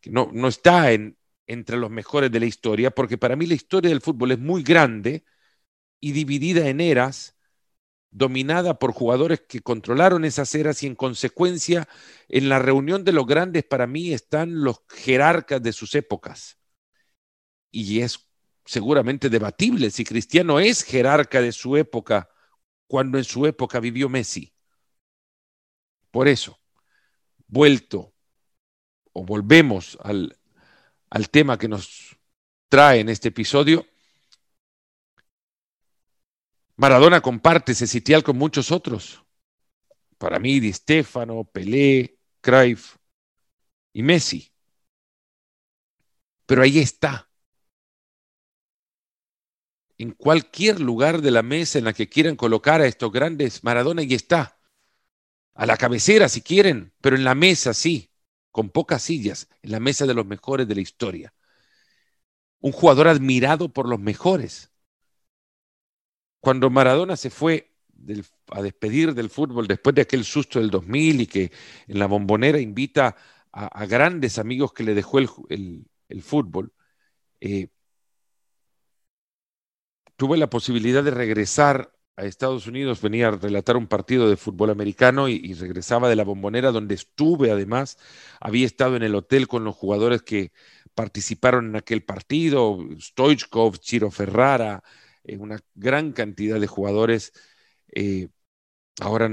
que 0.00 0.10
no, 0.10 0.30
no 0.32 0.48
está 0.48 0.92
en, 0.92 1.18
entre 1.46 1.76
los 1.76 1.90
mejores 1.90 2.32
de 2.32 2.40
la 2.40 2.46
historia, 2.46 2.90
porque 2.90 3.18
para 3.18 3.36
mí 3.36 3.46
la 3.46 3.54
historia 3.54 3.90
del 3.90 4.00
fútbol 4.00 4.32
es 4.32 4.38
muy 4.38 4.62
grande 4.62 5.24
y 6.00 6.12
dividida 6.12 6.68
en 6.68 6.80
eras, 6.80 7.36
dominada 8.10 8.78
por 8.78 8.92
jugadores 8.92 9.40
que 9.40 9.60
controlaron 9.60 10.24
esas 10.24 10.54
eras 10.54 10.82
y 10.82 10.86
en 10.86 10.96
consecuencia 10.96 11.88
en 12.28 12.48
la 12.48 12.58
reunión 12.58 13.04
de 13.04 13.12
los 13.12 13.26
grandes 13.26 13.64
para 13.64 13.86
mí 13.86 14.12
están 14.12 14.62
los 14.62 14.82
jerarcas 14.88 15.62
de 15.62 15.72
sus 15.72 15.94
épocas. 15.94 16.58
Y 17.70 18.00
es 18.00 18.28
seguramente 18.64 19.28
debatible 19.28 19.90
si 19.90 20.04
Cristiano 20.04 20.60
es 20.60 20.82
jerarca 20.82 21.40
de 21.40 21.52
su 21.52 21.76
época 21.76 22.28
cuando 22.86 23.18
en 23.18 23.24
su 23.24 23.46
época 23.46 23.78
vivió 23.78 24.08
Messi. 24.08 24.52
Por 26.10 26.26
eso, 26.26 26.58
vuelto 27.46 28.12
o 29.12 29.24
volvemos 29.24 29.96
al, 30.02 30.36
al 31.08 31.30
tema 31.30 31.56
que 31.56 31.68
nos 31.68 32.16
trae 32.68 33.00
en 33.00 33.08
este 33.08 33.28
episodio, 33.28 33.86
Maradona 36.80 37.20
comparte 37.20 37.72
ese 37.72 37.86
sitial 37.86 38.22
con 38.22 38.38
muchos 38.38 38.72
otros. 38.72 39.22
Para 40.16 40.38
mí, 40.38 40.60
Di 40.60 40.72
Stefano, 40.72 41.44
Pelé, 41.44 42.18
Cruyff 42.40 42.96
y 43.92 44.02
Messi. 44.02 44.50
Pero 46.46 46.62
ahí 46.62 46.78
está. 46.78 47.28
En 49.98 50.12
cualquier 50.12 50.80
lugar 50.80 51.20
de 51.20 51.30
la 51.30 51.42
mesa 51.42 51.78
en 51.78 51.84
la 51.84 51.92
que 51.92 52.08
quieran 52.08 52.34
colocar 52.34 52.80
a 52.80 52.86
estos 52.86 53.12
grandes, 53.12 53.62
Maradona 53.62 54.00
ahí 54.00 54.14
está. 54.14 54.58
A 55.52 55.66
la 55.66 55.76
cabecera 55.76 56.30
si 56.30 56.40
quieren, 56.40 56.94
pero 57.02 57.14
en 57.14 57.24
la 57.24 57.34
mesa 57.34 57.74
sí 57.74 58.10
con 58.50 58.70
pocas 58.70 59.02
sillas, 59.02 59.48
en 59.60 59.72
la 59.72 59.80
mesa 59.80 60.06
de 60.06 60.14
los 60.14 60.24
mejores 60.24 60.66
de 60.66 60.76
la 60.76 60.80
historia. 60.80 61.34
Un 62.58 62.72
jugador 62.72 63.06
admirado 63.06 63.70
por 63.70 63.86
los 63.86 64.00
mejores. 64.00 64.69
Cuando 66.40 66.70
Maradona 66.70 67.16
se 67.16 67.30
fue 67.30 67.70
a 68.50 68.62
despedir 68.62 69.14
del 69.14 69.30
fútbol 69.30 69.66
después 69.66 69.94
de 69.94 70.02
aquel 70.02 70.24
susto 70.24 70.58
del 70.58 70.70
2000 70.70 71.20
y 71.22 71.26
que 71.26 71.52
en 71.86 71.98
la 71.98 72.06
bombonera 72.06 72.58
invita 72.58 73.16
a, 73.52 73.86
grandes 73.86 74.38
amigos 74.38 74.72
que 74.72 74.84
le 74.84 74.94
dejó 74.94 75.18
el, 75.18 75.86
fútbol, 76.22 76.72
eh, 77.40 77.68
tuve 80.16 80.36
la 80.38 80.50
posibilidad 80.50 81.02
de 81.02 81.10
regresar 81.10 81.92
a 82.16 82.24
Estados 82.24 82.66
Unidos, 82.66 83.00
venía 83.00 83.28
a 83.28 83.30
relatar 83.32 83.76
un 83.76 83.86
partido 83.86 84.28
de 84.28 84.36
fútbol 84.36 84.70
americano 84.70 85.28
y, 85.28 85.54
regresaba 85.54 86.08
de 86.08 86.16
la 86.16 86.24
bombonera 86.24 86.70
donde 86.70 86.94
estuve 86.94 87.50
además, 87.50 87.98
había 88.40 88.66
estado 88.66 88.96
en 88.96 89.02
el 89.02 89.14
hotel 89.14 89.48
con 89.48 89.64
los 89.64 89.74
jugadores 89.74 90.22
que 90.22 90.52
participaron 90.94 91.70
en 91.70 91.76
aquel 91.76 92.04
partido, 92.04 92.78
Stoichkov, 92.98 93.78
Chiro 93.78 94.10
Ferrara, 94.10 94.82
eh, 95.24 95.36
una 95.36 95.58
gran 95.74 96.12
cantidad 96.12 96.60
de 96.60 96.66
jugadores. 96.66 97.32
Eh, 97.92 98.28
ahora 99.00 99.28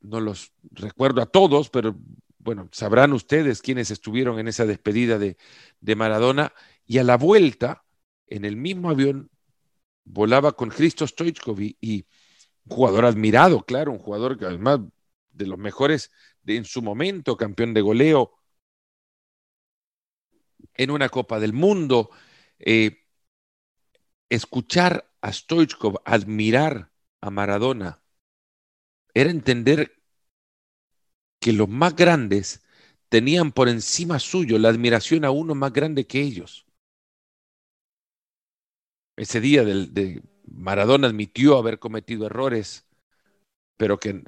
no 0.00 0.20
los 0.20 0.52
recuerdo 0.70 1.22
a 1.22 1.26
todos, 1.26 1.70
pero 1.70 1.96
bueno, 2.38 2.68
sabrán 2.72 3.12
ustedes 3.12 3.62
quiénes 3.62 3.90
estuvieron 3.90 4.38
en 4.38 4.48
esa 4.48 4.66
despedida 4.66 5.18
de, 5.18 5.36
de 5.80 5.96
Maradona 5.96 6.52
y 6.86 6.98
a 6.98 7.04
la 7.04 7.16
vuelta, 7.16 7.84
en 8.26 8.44
el 8.44 8.56
mismo 8.56 8.90
avión, 8.90 9.30
volaba 10.04 10.52
con 10.52 10.70
Cristo 10.70 11.06
Stoichkov 11.06 11.60
y, 11.60 12.06
un 12.64 12.76
jugador 12.76 13.06
admirado, 13.06 13.62
claro, 13.64 13.92
un 13.92 13.98
jugador 13.98 14.38
que 14.38 14.44
además 14.44 14.80
de 15.30 15.46
los 15.46 15.58
mejores 15.58 16.10
de, 16.42 16.56
en 16.56 16.64
su 16.64 16.82
momento, 16.82 17.36
campeón 17.36 17.72
de 17.74 17.80
goleo 17.80 18.34
en 20.74 20.90
una 20.90 21.08
Copa 21.08 21.40
del 21.40 21.52
Mundo. 21.52 22.10
Eh, 22.58 23.07
escuchar 24.30 25.10
a 25.20 25.32
Stoichkov, 25.32 26.00
admirar 26.04 26.90
a 27.20 27.30
Maradona, 27.30 28.02
era 29.14 29.30
entender 29.30 30.00
que 31.40 31.52
los 31.52 31.68
más 31.68 31.96
grandes 31.96 32.62
tenían 33.08 33.52
por 33.52 33.68
encima 33.68 34.18
suyo 34.18 34.58
la 34.58 34.68
admiración 34.68 35.24
a 35.24 35.30
uno 35.30 35.54
más 35.54 35.72
grande 35.72 36.06
que 36.06 36.20
ellos 36.20 36.68
ese 39.18 39.40
día 39.40 39.64
del, 39.64 39.92
de 39.92 40.22
Maradona 40.46 41.08
admitió 41.08 41.58
haber 41.58 41.78
cometido 41.78 42.26
errores, 42.26 42.86
pero 43.76 43.98
que, 43.98 44.22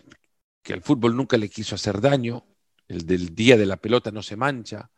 que 0.62 0.72
el 0.72 0.82
fútbol 0.82 1.16
nunca 1.16 1.36
le 1.38 1.48
quiso 1.48 1.76
hacer 1.76 2.00
daño. 2.00 2.44
El 2.88 3.06
del 3.06 3.34
día 3.34 3.56
de 3.56 3.66
la 3.66 3.76
pelota 3.76 4.10
no 4.10 4.22
se 4.22 4.36
mancha. 4.36 4.90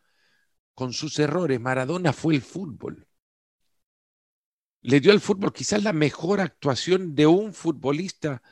Con 0.73 0.93
sus 0.93 1.19
errores, 1.19 1.59
Maradona 1.61 2.11
fue 2.11 2.35
el 2.35 2.41
fútbol. 2.41 3.07
Le 4.83 4.99
dio 4.99 5.13
al 5.13 5.21
fútbol 5.21 5.53
quizás 5.53 5.81
la 5.81 5.93
mejor 5.93 6.41
actuación 6.41 7.15
de 7.15 7.25
un 7.25 7.53
futbolista 7.53 8.43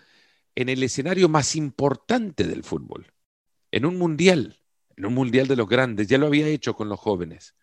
en 0.55 0.69
el 0.69 0.81
escenario 0.81 1.27
más 1.27 1.57
importante 1.57 2.45
del 2.45 2.63
fútbol, 2.63 3.13
en 3.69 3.85
un 3.85 3.97
mundial, 3.97 4.57
en 4.95 5.05
un 5.05 5.13
mundial 5.13 5.47
de 5.47 5.57
los 5.57 5.67
grandes. 5.67 6.07
Ya 6.07 6.17
lo 6.17 6.27
había 6.27 6.47
hecho 6.47 6.73
con 6.73 6.87
los 6.87 6.99
jóvenes. 6.99 7.53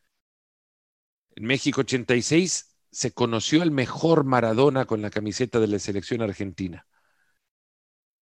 En 1.34 1.46
México 1.46 1.80
86 1.80 2.76
se 2.90 3.12
conoció 3.12 3.62
al 3.62 3.70
mejor 3.70 4.24
Maradona 4.24 4.84
con 4.84 5.00
la 5.00 5.10
camiseta 5.10 5.60
de 5.60 5.68
la 5.68 5.78
selección 5.78 6.20
argentina. 6.20 6.86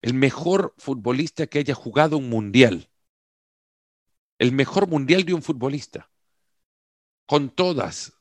El 0.00 0.14
mejor 0.14 0.74
futbolista 0.78 1.48
que 1.48 1.58
haya 1.58 1.74
jugado 1.74 2.18
un 2.18 2.28
mundial. 2.28 2.88
El 4.38 4.52
mejor 4.52 4.86
mundial 4.86 5.24
de 5.24 5.34
un 5.34 5.42
futbolista. 5.42 6.08
Con 7.26 7.50
todas 7.50 8.12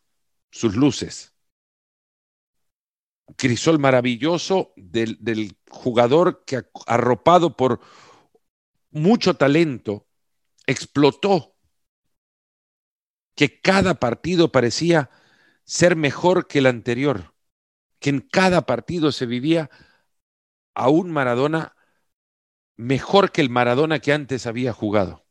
sus 0.50 0.76
luces. 0.76 1.35
Crisol 3.38 3.80
maravilloso 3.80 4.74
del, 4.76 5.58
jugador 5.70 6.44
que 6.46 6.64
arropado 6.86 7.58
por 7.58 7.82
mucho 8.92 9.36
talento 9.36 10.08
explotó. 10.68 11.56
Que 13.36 13.60
cada 13.60 13.96
partido 13.96 14.52
parecía 14.52 15.10
ser 15.66 15.96
mejor 15.96 16.48
que 16.48 16.60
el 16.60 16.68
anterior, 16.68 17.34
que 18.00 18.10
en 18.10 18.22
cada 18.22 18.66
partido 18.66 19.12
se 19.12 19.26
vivía 19.26 19.70
a 20.74 20.90
un 20.90 21.12
Maradona 21.12 21.76
mejor 22.78 23.32
que 23.32 23.42
el 23.42 23.50
Maradona 23.50 24.00
que 24.00 24.14
antes 24.14 24.46
había 24.46 24.72
jugado. 24.72 25.26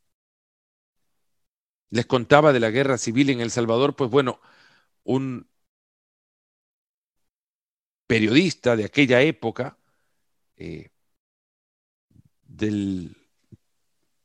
Les 1.89 2.05
contaba 2.05 2.53
de 2.53 2.59
la 2.59 2.69
guerra 2.69 2.97
civil 2.97 3.29
en 3.29 3.39
El 3.39 3.51
Salvador, 3.51 3.95
pues 3.95 4.11
bueno, 4.11 4.41
un 5.03 5.49
periodista 8.07 8.75
de 8.75 8.85
aquella 8.85 9.21
época, 9.21 9.77
eh, 10.57 10.89
del 12.43 13.15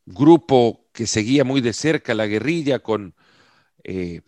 grupo 0.06 0.88
que 0.92 1.06
seguía 1.06 1.44
muy 1.44 1.60
de 1.60 1.72
cerca 1.72 2.14
la 2.14 2.26
guerrilla 2.26 2.80
con, 2.80 3.14
eh, 3.84 4.22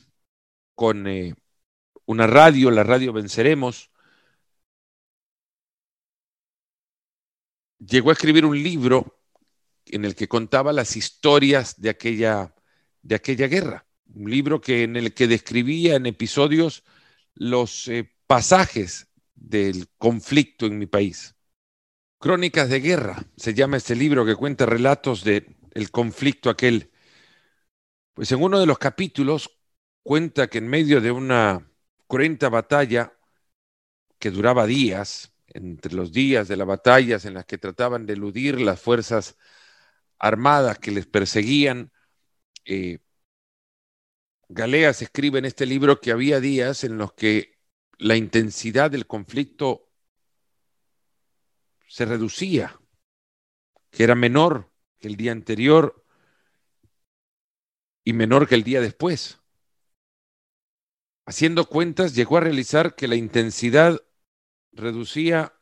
con 0.75 1.07
eh, 1.07 1.35
una 2.07 2.27
radio, 2.27 2.71
la 2.71 2.83
radio 2.83 3.13
Venceremos, 3.13 3.91
llegó 7.79 8.11
a 8.11 8.13
escribir 8.15 8.45
un 8.45 8.61
libro 8.63 9.19
en 9.87 10.05
el 10.05 10.15
que 10.15 10.29
contaba 10.29 10.73
las 10.73 10.97
historias 10.97 11.81
de 11.81 11.91
aquella, 11.91 12.55
de 13.03 13.17
aquella 13.17 13.49
guerra, 13.49 13.87
un 14.15 14.31
libro 14.31 14.61
que, 14.61 14.85
en 14.85 14.97
el 14.97 15.13
que 15.15 15.27
describía 15.27 15.97
en 15.97 16.07
episodios 16.07 16.85
los 17.35 17.91
pasajes 18.27 19.12
del 19.43 19.89
conflicto 19.99 20.67
en 20.67 20.79
mi 20.79 20.87
país. 20.87 21.35
Crónicas 22.19 22.69
de 22.69 22.81
Guerra, 22.81 23.25
se 23.37 23.55
llama 23.55 23.77
este 23.77 23.97
libro 23.97 24.25
que 24.25 24.37
cuenta 24.37 24.65
relatos 24.67 25.25
de 25.25 25.57
el 25.75 25.91
conflicto 25.91 26.51
aquel? 26.51 26.93
Pues 28.15 28.31
en 28.33 28.43
uno 28.43 28.61
de 28.61 28.67
los 28.67 28.79
capítulos 28.79 29.59
cuenta 30.03 30.49
que 30.49 30.59
en 30.59 30.69
medio 30.69 31.01
de 31.01 31.11
una 31.11 31.69
cruenta 32.07 32.49
batalla 32.49 33.13
que 34.19 34.31
duraba 34.31 34.67
días, 34.67 35.35
entre 35.49 35.95
los 35.95 36.13
días 36.13 36.49
de 36.49 36.57
las 36.57 36.67
batallas 36.67 37.25
en 37.25 37.35
las 37.35 37.45
que 37.45 37.59
trataban 37.59 38.07
de 38.07 38.15
eludir 38.15 38.61
las 38.61 38.81
fuerzas 38.81 39.37
armadas 40.19 40.79
que 40.79 40.93
les 40.93 41.07
perseguían, 41.07 41.93
eh, 42.65 43.01
Galeas 44.49 45.03
escribe 45.03 45.39
en 45.39 45.47
este 45.47 45.67
libro 45.67 46.01
que 46.01 46.13
había 46.13 46.39
días 46.39 46.85
en 46.85 46.99
los 46.99 47.15
que 47.15 47.52
la 48.03 48.17
intensidad 48.17 48.91
del 48.91 49.07
conflicto 49.07 49.89
se 51.87 52.05
reducía, 52.05 52.81
que 53.91 54.03
era 54.03 54.15
menor 54.15 54.73
que 54.99 55.07
el 55.07 55.17
día 55.17 55.31
anterior 55.31 56.05
y 58.05 58.13
menor 58.13 58.49
que 58.49 58.57
el 58.57 58.65
día 58.65 58.81
después. 58.81 59.39
Haciendo 61.27 61.67
cuentas, 61.69 62.15
llegó 62.15 62.39
a 62.39 62.41
realizar 62.41 62.97
que 62.97 63.07
la 63.07 63.15
intensidad 63.15 64.03
reducía 64.73 65.55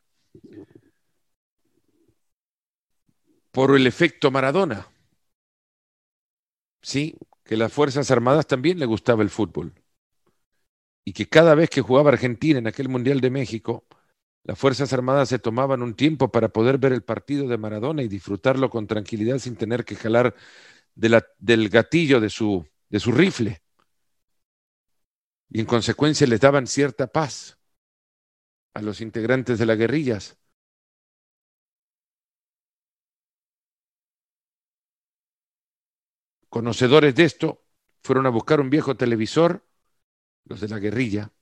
por 3.50 3.76
el 3.76 3.86
efecto 3.86 4.30
Maradona. 4.30 4.88
Sí, 6.80 7.18
que 7.44 7.58
las 7.58 7.70
Fuerzas 7.70 8.10
Armadas 8.10 8.46
también 8.46 8.78
le 8.78 8.86
gustaba 8.86 9.22
el 9.22 9.28
fútbol. 9.28 9.74
Y 11.04 11.12
que 11.12 11.28
cada 11.28 11.54
vez 11.54 11.70
que 11.70 11.80
jugaba 11.80 12.10
Argentina 12.10 12.58
en 12.58 12.66
aquel 12.66 12.88
Mundial 12.88 13.20
de 13.20 13.30
México, 13.30 13.86
las 14.44 14.58
Fuerzas 14.58 14.92
Armadas 14.92 15.28
se 15.28 15.38
tomaban 15.38 15.82
un 15.82 15.94
tiempo 15.94 16.30
para 16.30 16.48
poder 16.48 16.78
ver 16.78 16.92
el 16.92 17.02
partido 17.02 17.48
de 17.48 17.58
Maradona 17.58 18.02
y 18.02 18.08
disfrutarlo 18.08 18.70
con 18.70 18.86
tranquilidad 18.86 19.38
sin 19.38 19.56
tener 19.56 19.84
que 19.84 19.96
jalar 19.96 20.34
del 20.94 21.68
gatillo 21.68 22.20
de 22.20 22.30
su, 22.30 22.66
de 22.88 23.00
su 23.00 23.12
rifle. 23.12 23.62
Y 25.48 25.60
en 25.60 25.66
consecuencia 25.66 26.26
les 26.26 26.40
daban 26.40 26.66
cierta 26.66 27.06
paz 27.08 27.58
a 28.74 28.82
los 28.82 29.00
integrantes 29.00 29.58
de 29.58 29.66
las 29.66 29.78
guerrillas. 29.78 30.38
Conocedores 36.48 37.14
de 37.14 37.24
esto, 37.24 37.64
fueron 38.02 38.26
a 38.26 38.30
buscar 38.30 38.60
un 38.60 38.70
viejo 38.70 38.96
televisor, 38.96 39.64
los 40.44 40.60
de 40.60 40.68
la 40.68 40.78
guerrilla, 40.78 41.32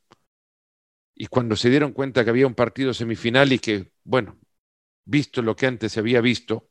y 1.20 1.26
cuando 1.26 1.56
se 1.56 1.68
dieron 1.68 1.92
cuenta 1.92 2.22
que 2.22 2.30
había 2.30 2.46
un 2.46 2.54
partido 2.54 2.94
semifinal 2.94 3.52
y 3.52 3.58
que, 3.58 3.92
bueno, 4.04 4.38
visto 5.04 5.42
lo 5.42 5.56
que 5.56 5.66
antes 5.66 5.90
se 5.90 5.98
había 5.98 6.20
visto, 6.20 6.70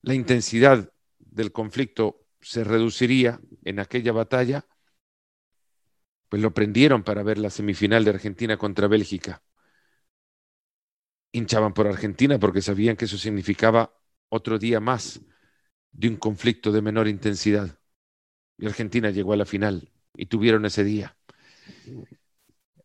la 0.00 0.14
intensidad 0.14 0.90
del 1.18 1.52
conflicto 1.52 2.26
se 2.40 2.64
reduciría 2.64 3.38
en 3.64 3.80
aquella 3.80 4.12
batalla, 4.12 4.66
pues 6.30 6.40
lo 6.40 6.54
prendieron 6.54 7.02
para 7.02 7.22
ver 7.22 7.36
la 7.36 7.50
semifinal 7.50 8.02
de 8.02 8.10
Argentina 8.10 8.56
contra 8.56 8.88
Bélgica. 8.88 9.42
Hinchaban 11.32 11.74
por 11.74 11.86
Argentina 11.86 12.38
porque 12.38 12.62
sabían 12.62 12.96
que 12.96 13.04
eso 13.04 13.18
significaba 13.18 13.94
otro 14.30 14.58
día 14.58 14.80
más 14.80 15.20
de 15.92 16.08
un 16.08 16.16
conflicto 16.16 16.72
de 16.72 16.80
menor 16.80 17.08
intensidad. 17.08 17.78
Y 18.56 18.66
Argentina 18.66 19.10
llegó 19.10 19.34
a 19.34 19.36
la 19.36 19.44
final 19.44 19.92
y 20.18 20.26
tuvieron 20.26 20.66
ese 20.66 20.84
día. 20.84 21.16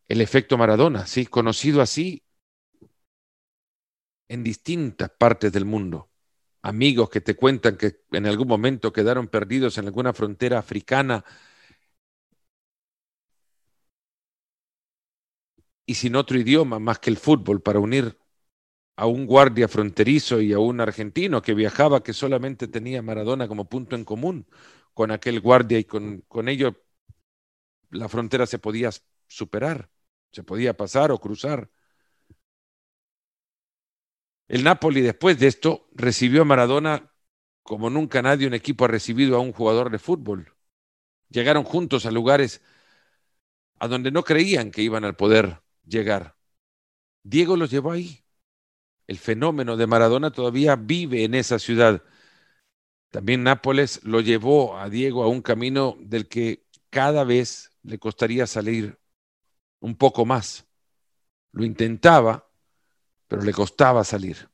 El 0.08 0.22
efecto 0.22 0.58
Maradona, 0.58 1.08
sí, 1.08 1.26
conocido 1.26 1.82
así 1.82 2.24
en 4.28 4.44
distintas 4.44 5.10
partes 5.10 5.52
del 5.52 5.66
mundo. 5.66 6.12
Amigos 6.62 7.10
que 7.10 7.22
te 7.22 7.36
cuentan 7.36 7.76
que 7.76 8.02
en 8.12 8.28
algún 8.28 8.48
momento 8.48 8.94
quedaron 8.94 9.28
perdidos 9.28 9.78
en 9.80 9.88
alguna 9.88 10.14
frontera 10.14 10.60
africana 10.60 11.26
y 15.86 15.96
sin 15.96 16.16
otro 16.16 16.38
idioma 16.38 16.78
más 16.80 17.00
que 17.00 17.10
el 17.10 17.18
fútbol 17.18 17.62
para 17.62 17.80
unir 17.80 18.18
a 18.96 19.08
un 19.08 19.26
guardia 19.26 19.68
fronterizo 19.68 20.40
y 20.40 20.54
a 20.54 20.60
un 20.60 20.80
argentino 20.80 21.42
que 21.42 21.56
viajaba 21.56 22.04
que 22.04 22.14
solamente 22.14 22.68
tenía 22.68 23.02
Maradona 23.02 23.48
como 23.48 23.68
punto 23.68 23.96
en 23.96 24.06
común 24.06 24.48
con 24.94 25.12
aquel 25.12 25.42
guardia 25.42 25.80
y 25.80 25.86
con, 25.86 26.22
con 26.28 26.48
ello 26.48 26.84
la 27.94 28.10
frontera 28.10 28.46
se 28.46 28.60
podía 28.60 28.90
superar, 29.28 29.90
se 30.32 30.44
podía 30.44 30.76
pasar 30.76 31.12
o 31.12 31.20
cruzar. 31.20 31.70
El 34.48 34.64
Napoli 34.64 35.02
después 35.02 35.40
de 35.40 35.48
esto 35.48 35.88
recibió 35.94 36.42
a 36.42 36.46
Maradona 36.46 37.14
como 37.64 37.90
nunca 37.90 38.22
nadie 38.22 38.46
un 38.46 38.54
equipo 38.54 38.86
ha 38.86 38.90
recibido 38.90 39.38
a 39.38 39.40
un 39.40 39.54
jugador 39.54 39.90
de 39.90 40.00
fútbol. 40.00 40.54
Llegaron 41.30 41.64
juntos 41.64 42.06
a 42.06 42.12
lugares 42.12 42.62
a 43.80 43.88
donde 43.88 44.12
no 44.12 44.24
creían 44.24 44.72
que 44.72 44.82
iban 44.82 45.06
a 45.06 45.14
poder 45.14 45.62
llegar. 45.86 46.38
Diego 47.24 47.56
los 47.56 47.72
llevó 47.72 47.92
ahí. 47.92 48.24
El 49.08 49.18
fenómeno 49.18 49.78
de 49.78 49.88
Maradona 49.88 50.32
todavía 50.32 50.76
vive 50.76 51.24
en 51.24 51.36
esa 51.36 51.60
ciudad. 51.60 52.04
También 53.12 53.44
Nápoles 53.44 54.04
lo 54.04 54.22
llevó 54.22 54.78
a 54.78 54.90
Diego 54.90 55.24
a 55.24 55.28
un 55.28 55.42
camino 55.42 55.98
del 56.00 56.28
que 56.28 56.66
cada 56.90 57.24
vez 57.24 57.73
le 57.84 58.00
costaría 58.00 58.48
salir 58.48 59.00
un 59.80 59.96
poco 59.96 60.26
más. 60.26 60.66
Lo 61.52 61.64
intentaba, 61.64 62.50
pero 63.28 63.44
le 63.44 63.54
costaba 63.54 64.04
salir. 64.04 64.50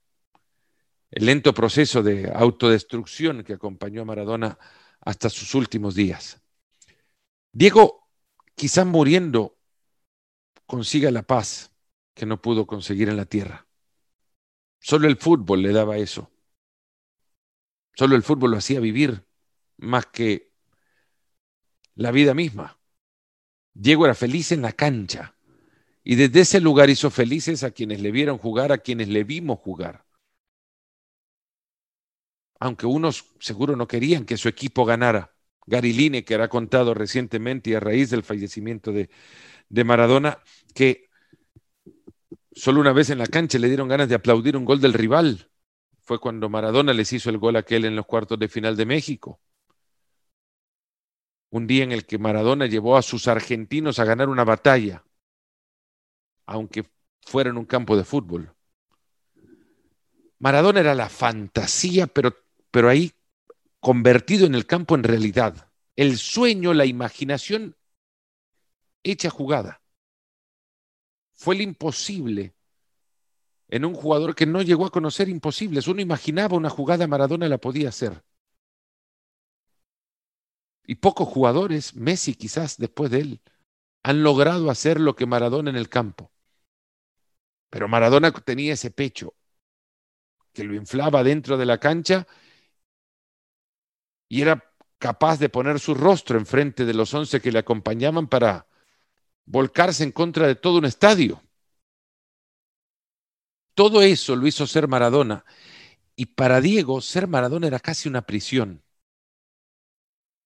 El 1.11 1.25
lento 1.25 1.53
proceso 1.53 2.03
de 2.03 2.31
autodestrucción 2.33 3.43
que 3.43 3.53
acompañó 3.53 4.01
a 4.01 4.05
Maradona 4.05 4.59
hasta 5.01 5.29
sus 5.29 5.55
últimos 5.55 5.95
días. 5.95 6.41
Diego, 7.51 8.09
quizá 8.55 8.85
muriendo, 8.85 9.57
consiga 10.65 11.09
la 11.09 11.23
paz 11.23 11.71
que 12.13 12.25
no 12.25 12.41
pudo 12.41 12.67
conseguir 12.67 13.09
en 13.09 13.17
la 13.17 13.25
tierra. 13.25 13.67
Solo 14.79 15.07
el 15.07 15.17
fútbol 15.17 15.61
le 15.61 15.71
daba 15.71 15.97
eso. 15.97 16.31
Solo 17.95 18.15
el 18.15 18.23
fútbol 18.23 18.51
lo 18.51 18.57
hacía 18.57 18.79
vivir 18.79 19.25
más 19.77 20.05
que 20.07 20.53
la 21.95 22.11
vida 22.11 22.33
misma. 22.33 22.78
Diego 23.73 24.05
era 24.05 24.15
feliz 24.15 24.51
en 24.51 24.61
la 24.61 24.73
cancha 24.73 25.35
y 26.03 26.15
desde 26.15 26.41
ese 26.41 26.59
lugar 26.59 26.89
hizo 26.89 27.09
felices 27.09 27.63
a 27.63 27.71
quienes 27.71 28.01
le 28.01 28.11
vieron 28.11 28.37
jugar, 28.37 28.71
a 28.71 28.79
quienes 28.79 29.09
le 29.09 29.23
vimos 29.23 29.59
jugar. 29.59 30.05
Aunque 32.59 32.85
unos 32.85 33.25
seguro 33.39 33.75
no 33.75 33.87
querían 33.87 34.25
que 34.25 34.37
su 34.37 34.49
equipo 34.49 34.85
ganara. 34.85 35.33
Gary 35.65 36.23
que 36.23 36.33
era 36.33 36.47
contado 36.47 36.95
recientemente 36.95 37.69
y 37.69 37.75
a 37.75 37.79
raíz 37.79 38.09
del 38.09 38.23
fallecimiento 38.23 38.91
de, 38.91 39.09
de 39.69 39.83
Maradona, 39.83 40.39
que 40.73 41.09
solo 42.51 42.81
una 42.81 42.91
vez 42.91 43.11
en 43.11 43.19
la 43.19 43.27
cancha 43.27 43.59
le 43.59 43.67
dieron 43.67 43.87
ganas 43.87 44.09
de 44.09 44.15
aplaudir 44.15 44.57
un 44.57 44.65
gol 44.65 44.81
del 44.81 44.93
rival. 44.93 45.51
Fue 46.01 46.19
cuando 46.19 46.49
Maradona 46.49 46.91
les 46.91 47.13
hizo 47.13 47.29
el 47.29 47.37
gol 47.37 47.55
aquel 47.55 47.85
en 47.85 47.95
los 47.95 48.07
cuartos 48.07 48.39
de 48.39 48.47
final 48.47 48.75
de 48.75 48.87
México. 48.87 49.39
Un 51.51 51.67
día 51.67 51.83
en 51.83 51.91
el 51.91 52.05
que 52.05 52.19
Maradona 52.19 52.67
llevó 52.67 52.97
a 52.97 53.01
sus 53.01 53.27
argentinos 53.27 53.99
a 53.99 54.05
ganar 54.05 54.29
una 54.29 54.43
batalla, 54.43 55.03
aunque 56.45 56.85
fuera 57.21 57.49
en 57.49 57.57
un 57.57 57.65
campo 57.65 57.97
de 57.97 58.03
fútbol. 58.03 58.53
Maradona 60.39 60.79
era 60.79 60.95
la 60.95 61.09
fantasía, 61.09 62.07
pero, 62.07 62.35
pero 62.71 62.89
ahí 62.89 63.11
convertido 63.79 64.45
en 64.45 64.55
el 64.55 64.65
campo 64.65 64.95
en 64.95 65.03
realidad. 65.03 65.71
El 65.95 66.17
sueño, 66.17 66.73
la 66.73 66.85
imaginación 66.85 67.75
hecha 69.03 69.29
jugada. 69.29 69.81
Fue 71.33 71.55
el 71.55 71.61
imposible 71.61 72.53
en 73.69 73.85
un 73.85 73.93
jugador 73.93 74.35
que 74.35 74.45
no 74.45 74.61
llegó 74.61 74.85
a 74.85 74.91
conocer 74.91 75.29
imposibles. 75.29 75.87
Uno 75.87 76.01
imaginaba 76.01 76.57
una 76.57 76.69
jugada 76.69 77.07
Maradona 77.07 77.47
la 77.47 77.57
podía 77.57 77.89
hacer. 77.89 78.23
Y 80.89 80.95
pocos 80.95 81.27
jugadores, 81.27 81.95
Messi 81.95 82.33
quizás 82.33 82.79
después 82.79 83.11
de 83.11 83.19
él, 83.19 83.41
han 84.01 84.23
logrado 84.23 84.71
hacer 84.71 84.99
lo 84.99 85.15
que 85.15 85.27
Maradona 85.27 85.69
en 85.69 85.75
el 85.75 85.87
campo. 85.87 86.31
Pero 87.69 87.87
Maradona 87.87 88.31
tenía 88.31 88.73
ese 88.73 88.89
pecho 88.89 89.35
que 90.51 90.63
lo 90.63 90.73
inflaba 90.73 91.21
dentro 91.23 91.57
de 91.57 91.67
la 91.67 91.77
cancha 91.77 92.25
y 94.27 94.41
era 94.41 94.63
capaz 94.97 95.37
de 95.37 95.49
poner 95.49 95.79
su 95.79 95.93
rostro 95.93 96.39
enfrente 96.39 96.85
de 96.85 96.95
los 96.95 97.13
once 97.13 97.39
que 97.39 97.51
le 97.51 97.59
acompañaban 97.59 98.27
para 98.27 98.65
volcarse 99.45 100.03
en 100.03 100.11
contra 100.11 100.47
de 100.47 100.55
todo 100.55 100.79
un 100.79 100.85
estadio. 100.85 101.39
Todo 103.75 104.01
eso 104.01 104.35
lo 104.35 104.47
hizo 104.47 104.65
ser 104.65 104.87
Maradona. 104.87 105.45
Y 106.15 106.25
para 106.25 106.61
Diego, 106.61 106.99
ser 106.99 107.27
Maradona 107.27 107.67
era 107.67 107.79
casi 107.79 108.09
una 108.09 108.23
prisión. 108.23 108.81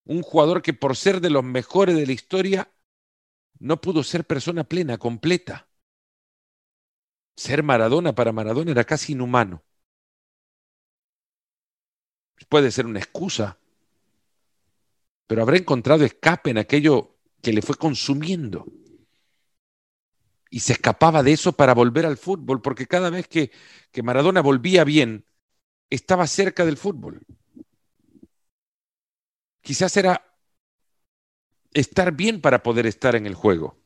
Un 0.05 0.21
jugador 0.21 0.61
que 0.61 0.73
por 0.73 0.95
ser 0.95 1.21
de 1.21 1.29
los 1.29 1.43
mejores 1.43 1.95
de 1.95 2.05
la 2.05 2.11
historia 2.11 2.71
no 3.59 3.79
pudo 3.79 4.03
ser 4.03 4.25
persona 4.25 4.63
plena, 4.63 4.97
completa. 4.97 5.67
Ser 7.35 7.63
Maradona 7.63 8.13
para 8.13 8.31
Maradona 8.31 8.71
era 8.71 8.83
casi 8.83 9.13
inhumano. 9.13 9.63
puede 12.49 12.71
ser 12.71 12.85
una 12.85 12.99
excusa, 12.99 13.57
pero 15.27 15.41
habrá 15.41 15.57
encontrado 15.57 16.03
escape 16.03 16.51
en 16.51 16.57
aquello 16.57 17.15
que 17.41 17.53
le 17.53 17.61
fue 17.61 17.75
consumiendo. 17.75 18.65
Y 20.49 20.59
se 20.59 20.73
escapaba 20.73 21.23
de 21.23 21.31
eso 21.31 21.53
para 21.53 21.73
volver 21.73 22.05
al 22.05 22.17
fútbol, 22.17 22.61
porque 22.61 22.85
cada 22.85 23.09
vez 23.09 23.27
que, 23.27 23.51
que 23.91 24.03
Maradona 24.03 24.41
volvía 24.41 24.83
bien, 24.83 25.25
estaba 25.89 26.27
cerca 26.27 26.65
del 26.65 26.77
fútbol. 26.77 27.25
Quizás 29.63 29.95
era 29.95 30.21
estar 31.73 32.11
bien 32.11 32.41
para 32.41 32.61
poder 32.61 32.85
estar 32.85 33.15
en 33.15 33.25
el 33.25 33.33
juego. 33.33 33.77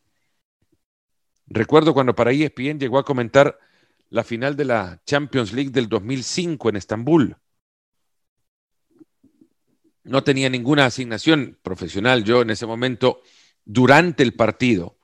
Recuerdo 1.45 1.93
cuando 1.93 2.15
para 2.15 2.31
ESPN 2.31 2.79
llegó 2.79 2.97
a 2.97 3.05
comentar 3.05 3.59
la 4.09 4.23
final 4.23 4.55
de 4.55 4.65
la 4.65 5.01
Champions 5.05 5.53
League 5.53 5.69
del 5.69 5.87
2005 5.87 6.69
en 6.69 6.75
Estambul. 6.77 7.37
No 10.03 10.23
tenía 10.23 10.49
ninguna 10.49 10.85
asignación 10.85 11.59
profesional 11.61 12.23
yo 12.23 12.41
en 12.41 12.49
ese 12.49 12.65
momento 12.65 13.21
durante 13.63 14.23
el 14.23 14.33
partido. 14.33 14.97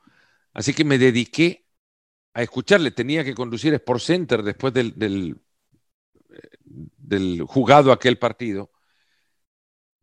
Así 0.53 0.73
que 0.73 0.83
me 0.83 0.97
dediqué 0.97 1.67
a 2.33 2.41
escucharle. 2.41 2.89
Tenía 2.89 3.23
que 3.23 3.35
conducir 3.35 3.75
Sport 3.75 4.01
Center 4.01 4.41
después 4.41 4.73
del, 4.73 4.97
del, 4.97 5.39
del 6.65 7.43
jugado 7.43 7.91
aquel 7.91 8.17
partido 8.17 8.72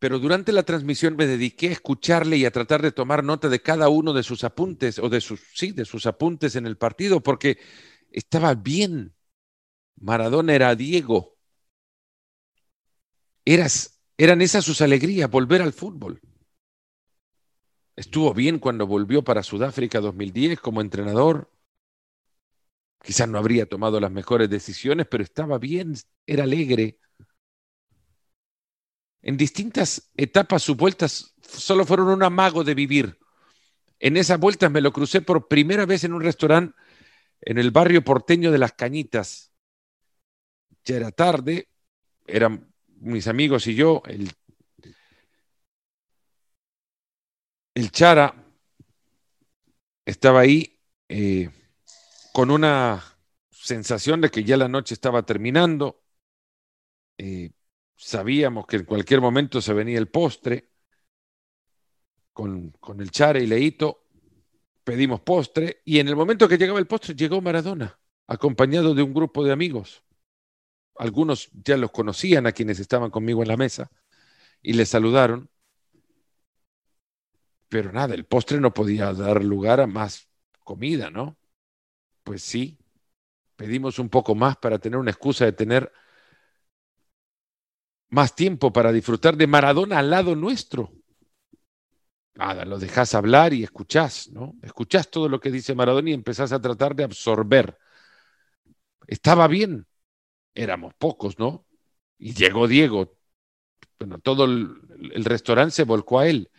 pero 0.01 0.17
durante 0.17 0.51
la 0.51 0.63
transmisión 0.63 1.15
me 1.15 1.27
dediqué 1.27 1.67
a 1.67 1.73
escucharle 1.73 2.35
y 2.35 2.45
a 2.45 2.51
tratar 2.51 2.81
de 2.81 2.91
tomar 2.91 3.23
nota 3.23 3.49
de 3.49 3.61
cada 3.61 3.87
uno 3.87 4.13
de 4.13 4.23
sus 4.23 4.43
apuntes, 4.43 4.97
o 4.97 5.09
de 5.09 5.21
sus, 5.21 5.41
sí, 5.53 5.73
de 5.73 5.85
sus 5.85 6.07
apuntes 6.07 6.55
en 6.55 6.65
el 6.65 6.75
partido, 6.75 7.21
porque 7.21 7.59
estaba 8.09 8.55
bien. 8.55 9.13
Maradona 9.97 10.55
era 10.55 10.73
Diego. 10.73 11.37
Eras, 13.45 13.99
eran 14.17 14.41
esas 14.41 14.65
sus 14.65 14.81
alegrías, 14.81 15.29
volver 15.29 15.61
al 15.61 15.71
fútbol. 15.71 16.19
Estuvo 17.95 18.33
bien 18.33 18.57
cuando 18.57 18.87
volvió 18.87 19.23
para 19.23 19.43
Sudáfrica 19.43 19.99
2010 19.99 20.59
como 20.59 20.81
entrenador. 20.81 21.51
Quizás 23.03 23.29
no 23.29 23.37
habría 23.37 23.67
tomado 23.67 23.99
las 23.99 24.11
mejores 24.11 24.49
decisiones, 24.49 25.05
pero 25.05 25.23
estaba 25.23 25.59
bien, 25.59 25.93
era 26.25 26.45
alegre 26.45 26.97
en 29.21 29.37
distintas 29.37 30.11
etapas 30.15 30.63
sus 30.63 30.77
vueltas 30.77 31.35
solo 31.41 31.85
fueron 31.85 32.09
un 32.09 32.23
amago 32.23 32.63
de 32.63 32.73
vivir. 32.73 33.19
En 33.99 34.17
esas 34.17 34.39
vueltas 34.39 34.71
me 34.71 34.81
lo 34.81 34.91
crucé 34.91 35.21
por 35.21 35.47
primera 35.47 35.85
vez 35.85 36.03
en 36.03 36.13
un 36.13 36.21
restaurante 36.21 36.75
en 37.41 37.57
el 37.57 37.71
barrio 37.71 38.03
porteño 38.03 38.51
de 38.51 38.57
Las 38.57 38.73
Cañitas. 38.73 39.51
Ya 40.83 40.95
era 40.95 41.11
tarde, 41.11 41.69
eran 42.25 42.73
mis 42.87 43.27
amigos 43.27 43.67
y 43.67 43.75
yo, 43.75 44.01
el, 44.05 44.31
el 47.75 47.91
Chara 47.91 48.35
estaba 50.05 50.41
ahí 50.41 50.79
eh, 51.09 51.49
con 52.33 52.51
una 52.51 53.03
sensación 53.49 54.21
de 54.21 54.29
que 54.29 54.43
ya 54.43 54.57
la 54.57 54.67
noche 54.67 54.93
estaba 54.93 55.23
terminando. 55.23 56.03
Eh, 57.17 57.51
sabíamos 58.01 58.65
que 58.65 58.77
en 58.77 58.85
cualquier 58.85 59.21
momento 59.21 59.61
se 59.61 59.73
venía 59.73 59.99
el 59.99 60.07
postre, 60.07 60.69
con, 62.33 62.71
con 62.79 62.99
el 62.99 63.11
Chare 63.11 63.43
y 63.43 63.47
Leito, 63.47 64.07
pedimos 64.83 65.21
postre, 65.21 65.81
y 65.85 65.99
en 65.99 66.07
el 66.07 66.15
momento 66.15 66.47
que 66.47 66.57
llegaba 66.57 66.79
el 66.79 66.87
postre 66.87 67.15
llegó 67.15 67.41
Maradona, 67.41 67.99
acompañado 68.27 68.95
de 68.95 69.03
un 69.03 69.13
grupo 69.13 69.43
de 69.43 69.51
amigos. 69.51 70.03
Algunos 70.95 71.51
ya 71.53 71.77
los 71.77 71.91
conocían 71.91 72.47
a 72.47 72.51
quienes 72.51 72.79
estaban 72.79 73.11
conmigo 73.11 73.43
en 73.43 73.49
la 73.49 73.57
mesa 73.57 73.91
y 74.61 74.73
les 74.73 74.89
saludaron. 74.89 75.49
Pero 77.69 77.91
nada, 77.91 78.15
el 78.15 78.25
postre 78.25 78.59
no 78.59 78.73
podía 78.73 79.13
dar 79.13 79.43
lugar 79.43 79.79
a 79.79 79.87
más 79.87 80.27
comida, 80.63 81.11
¿no? 81.11 81.37
Pues 82.23 82.41
sí, 82.41 82.79
pedimos 83.55 83.99
un 83.99 84.09
poco 84.09 84.33
más 84.33 84.57
para 84.57 84.79
tener 84.79 84.97
una 84.97 85.11
excusa 85.11 85.45
de 85.45 85.53
tener 85.53 85.91
más 88.11 88.35
tiempo 88.35 88.71
para 88.71 88.91
disfrutar 88.91 89.35
de 89.37 89.47
Maradona 89.47 89.97
al 89.99 90.09
lado 90.09 90.35
nuestro. 90.35 90.91
Nada, 92.35 92.65
lo 92.65 92.77
dejas 92.77 93.15
hablar 93.15 93.53
y 93.53 93.63
escuchás, 93.63 94.29
¿no? 94.29 94.55
Escuchás 94.61 95.09
todo 95.09 95.27
lo 95.27 95.39
que 95.39 95.51
dice 95.51 95.75
Maradona 95.75 96.11
y 96.11 96.13
empezás 96.13 96.51
a 96.51 96.61
tratar 96.61 96.95
de 96.95 97.05
absorber. 97.05 97.77
Estaba 99.07 99.47
bien, 99.47 99.87
éramos 100.53 100.93
pocos, 100.95 101.39
¿no? 101.39 101.65
Y 102.17 102.33
llegó 102.33 102.67
Diego. 102.67 103.17
Bueno, 103.99 104.19
todo 104.19 104.45
el, 104.45 104.75
restaurante 105.25 105.75
se 105.75 105.83
volcó 105.83 106.19
a 106.19 106.27
él. 106.27 106.51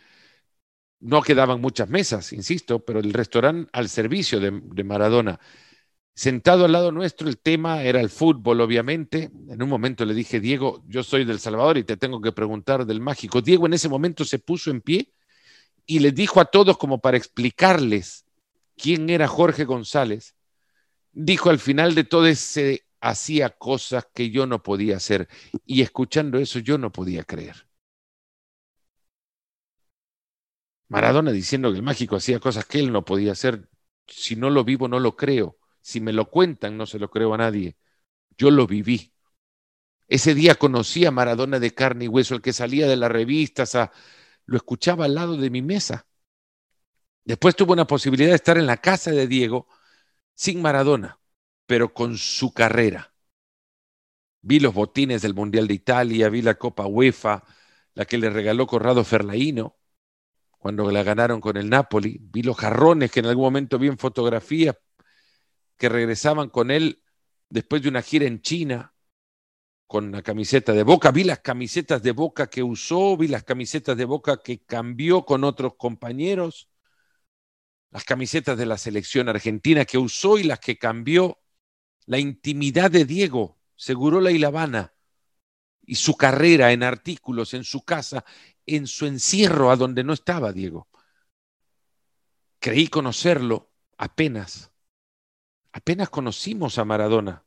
No 1.00 1.20
quedaban 1.22 1.60
muchas 1.60 1.88
mesas, 1.88 2.32
insisto, 2.32 2.84
pero 2.84 3.00
el 3.00 3.12
restaurante 3.12 3.68
al 3.72 3.88
servicio 3.88 4.40
de 4.40 4.84
Maradona. 4.84 5.40
Sentado 6.14 6.66
al 6.66 6.72
lado 6.72 6.92
nuestro, 6.92 7.28
el 7.28 7.38
tema 7.38 7.82
era 7.82 8.00
el 8.00 8.10
fútbol, 8.10 8.60
obviamente. 8.60 9.30
En 9.48 9.62
un 9.62 9.68
momento 9.68 10.04
le 10.04 10.12
dije, 10.14 10.40
Diego, 10.40 10.82
yo 10.86 11.02
soy 11.02 11.24
del 11.24 11.40
Salvador 11.40 11.78
y 11.78 11.84
te 11.84 11.96
tengo 11.96 12.20
que 12.20 12.32
preguntar 12.32 12.84
del 12.84 13.00
mágico. 13.00 13.40
Diego 13.40 13.66
en 13.66 13.74
ese 13.74 13.88
momento 13.88 14.24
se 14.24 14.38
puso 14.38 14.70
en 14.70 14.82
pie 14.82 15.12
y 15.86 16.00
les 16.00 16.14
dijo 16.14 16.40
a 16.40 16.44
todos 16.44 16.76
como 16.76 17.00
para 17.00 17.16
explicarles 17.16 18.26
quién 18.76 19.08
era 19.08 19.26
Jorge 19.26 19.64
González. 19.64 20.36
Dijo 21.12 21.50
al 21.50 21.58
final 21.58 21.94
de 21.94 22.04
todo 22.04 22.26
ese 22.26 22.84
hacía 23.00 23.50
cosas 23.50 24.06
que 24.14 24.30
yo 24.30 24.46
no 24.46 24.62
podía 24.62 24.96
hacer 24.96 25.28
y 25.66 25.82
escuchando 25.82 26.38
eso 26.38 26.58
yo 26.58 26.78
no 26.78 26.92
podía 26.92 27.24
creer. 27.24 27.66
Maradona 30.88 31.32
diciendo 31.32 31.70
que 31.72 31.78
el 31.78 31.82
mágico 31.82 32.16
hacía 32.16 32.38
cosas 32.38 32.66
que 32.66 32.78
él 32.78 32.92
no 32.92 33.04
podía 33.04 33.32
hacer. 33.32 33.68
Si 34.06 34.36
no 34.36 34.50
lo 34.50 34.62
vivo, 34.62 34.88
no 34.88 35.00
lo 35.00 35.16
creo. 35.16 35.56
Si 35.82 36.00
me 36.00 36.12
lo 36.12 36.30
cuentan, 36.30 36.76
no 36.78 36.86
se 36.86 36.98
lo 36.98 37.10
creo 37.10 37.34
a 37.34 37.38
nadie. 37.38 37.76
Yo 38.38 38.50
lo 38.50 38.66
viví. 38.66 39.12
Ese 40.08 40.34
día 40.34 40.54
conocí 40.56 41.04
a 41.06 41.10
Maradona 41.10 41.58
de 41.58 41.74
carne 41.74 42.06
y 42.06 42.08
hueso, 42.08 42.34
el 42.34 42.42
que 42.42 42.52
salía 42.52 42.86
de 42.88 42.96
las 42.96 43.10
revistas, 43.10 43.74
a... 43.74 43.92
lo 44.46 44.56
escuchaba 44.56 45.06
al 45.06 45.14
lado 45.14 45.36
de 45.36 45.50
mi 45.50 45.62
mesa. 45.62 46.06
Después 47.24 47.56
tuve 47.56 47.72
una 47.72 47.86
posibilidad 47.86 48.30
de 48.30 48.36
estar 48.36 48.58
en 48.58 48.66
la 48.66 48.78
casa 48.78 49.10
de 49.12 49.26
Diego 49.26 49.68
sin 50.34 50.62
Maradona, 50.62 51.20
pero 51.66 51.94
con 51.94 52.18
su 52.18 52.52
carrera. 52.52 53.14
Vi 54.42 54.60
los 54.60 54.74
botines 54.74 55.22
del 55.22 55.34
Mundial 55.34 55.68
de 55.68 55.74
Italia, 55.74 56.28
vi 56.28 56.42
la 56.42 56.56
Copa 56.56 56.86
UEFA, 56.86 57.44
la 57.94 58.04
que 58.04 58.18
le 58.18 58.30
regaló 58.30 58.66
Corrado 58.66 59.04
Ferlaino 59.04 59.78
cuando 60.62 60.88
la 60.92 61.02
ganaron 61.02 61.40
con 61.40 61.56
el 61.56 61.68
Napoli, 61.68 62.18
vi 62.20 62.42
los 62.42 62.56
jarrones 62.56 63.10
que 63.10 63.18
en 63.18 63.26
algún 63.26 63.46
momento 63.46 63.80
vi 63.80 63.88
en 63.88 63.98
fotografía 63.98 64.78
que 65.82 65.88
regresaban 65.88 66.48
con 66.48 66.70
él 66.70 67.02
después 67.48 67.82
de 67.82 67.88
una 67.88 68.02
gira 68.02 68.24
en 68.26 68.40
China 68.40 68.94
con 69.88 70.12
la 70.12 70.22
camiseta 70.22 70.72
de 70.74 70.84
Boca. 70.84 71.10
Vi 71.10 71.24
las 71.24 71.40
camisetas 71.40 72.04
de 72.04 72.12
Boca 72.12 72.48
que 72.48 72.62
usó, 72.62 73.16
vi 73.16 73.26
las 73.26 73.42
camisetas 73.42 73.96
de 73.96 74.04
Boca 74.04 74.40
que 74.44 74.62
cambió 74.62 75.24
con 75.24 75.42
otros 75.42 75.74
compañeros, 75.74 76.70
las 77.90 78.04
camisetas 78.04 78.56
de 78.56 78.66
la 78.66 78.78
selección 78.78 79.28
argentina 79.28 79.84
que 79.84 79.98
usó 79.98 80.38
y 80.38 80.44
las 80.44 80.60
que 80.60 80.78
cambió. 80.78 81.40
La 82.06 82.20
intimidad 82.20 82.88
de 82.88 83.04
Diego, 83.04 83.58
seguro 83.74 84.20
la 84.20 84.30
Habana, 84.46 84.94
y 85.84 85.96
su 85.96 86.16
carrera 86.16 86.70
en 86.70 86.84
artículos, 86.84 87.54
en 87.54 87.64
su 87.64 87.84
casa, 87.84 88.24
en 88.66 88.86
su 88.86 89.06
encierro 89.06 89.72
a 89.72 89.76
donde 89.76 90.04
no 90.04 90.12
estaba 90.12 90.52
Diego. 90.52 90.88
Creí 92.60 92.86
conocerlo 92.86 93.72
apenas 93.98 94.71
apenas 95.72 96.10
conocimos 96.10 96.78
a 96.78 96.84
Maradona. 96.84 97.44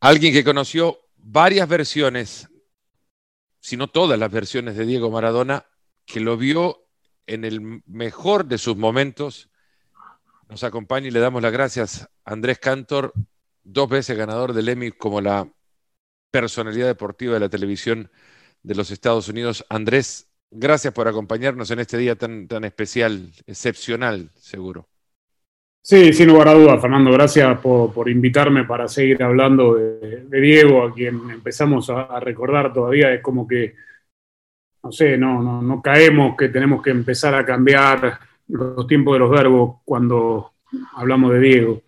Alguien 0.00 0.32
que 0.32 0.44
conoció 0.44 0.98
varias 1.16 1.68
versiones, 1.68 2.48
si 3.60 3.76
no 3.76 3.88
todas 3.88 4.18
las 4.18 4.30
versiones 4.30 4.76
de 4.76 4.86
Diego 4.86 5.10
Maradona, 5.10 5.66
que 6.04 6.20
lo 6.20 6.36
vio 6.36 6.86
en 7.26 7.44
el 7.44 7.82
mejor 7.86 8.46
de 8.46 8.58
sus 8.58 8.76
momentos. 8.76 9.48
Nos 10.48 10.64
acompaña 10.64 11.08
y 11.08 11.10
le 11.10 11.20
damos 11.20 11.42
las 11.42 11.52
gracias 11.52 12.08
a 12.24 12.32
Andrés 12.32 12.58
Cantor, 12.58 13.12
dos 13.62 13.88
veces 13.88 14.16
ganador 14.16 14.52
del 14.52 14.68
Emmy 14.68 14.90
como 14.90 15.20
la 15.20 15.48
personalidad 16.30 16.86
deportiva 16.86 17.34
de 17.34 17.40
la 17.40 17.48
televisión 17.48 18.10
de 18.62 18.74
los 18.74 18.90
Estados 18.90 19.28
Unidos. 19.28 19.64
Andrés, 19.68 20.28
gracias 20.50 20.92
por 20.92 21.08
acompañarnos 21.08 21.70
en 21.70 21.78
este 21.78 21.96
día 21.96 22.16
tan, 22.16 22.48
tan 22.48 22.64
especial, 22.64 23.32
excepcional, 23.46 24.30
seguro. 24.36 24.88
Sí, 25.84 26.12
sin 26.12 26.28
lugar 26.28 26.46
a 26.46 26.54
dudas, 26.54 26.80
Fernando, 26.80 27.10
gracias 27.10 27.58
por, 27.58 28.08
invitarme 28.08 28.64
para 28.64 28.86
seguir 28.86 29.20
hablando 29.20 29.74
de, 29.74 30.40
Diego, 30.40 30.84
a 30.84 30.94
quien 30.94 31.28
empezamos 31.28 31.90
a, 31.90 32.20
recordar 32.20 32.72
todavía. 32.72 33.12
Es 33.12 33.20
como 33.20 33.48
que, 33.48 33.74
no 34.84 34.92
sé, 34.92 35.18
no, 35.18 35.42
no, 35.42 35.60
no 35.60 35.82
caemos 35.82 36.36
que 36.36 36.50
tenemos 36.50 36.80
que 36.82 36.90
empezar 36.90 37.34
a 37.34 37.44
cambiar 37.44 38.20
los 38.46 38.86
tiempos 38.86 39.14
de 39.14 39.18
los 39.18 39.30
verbos 39.30 39.80
cuando 39.84 40.52
hablamos 40.94 41.32
de 41.32 41.40
Diego. 41.40 41.82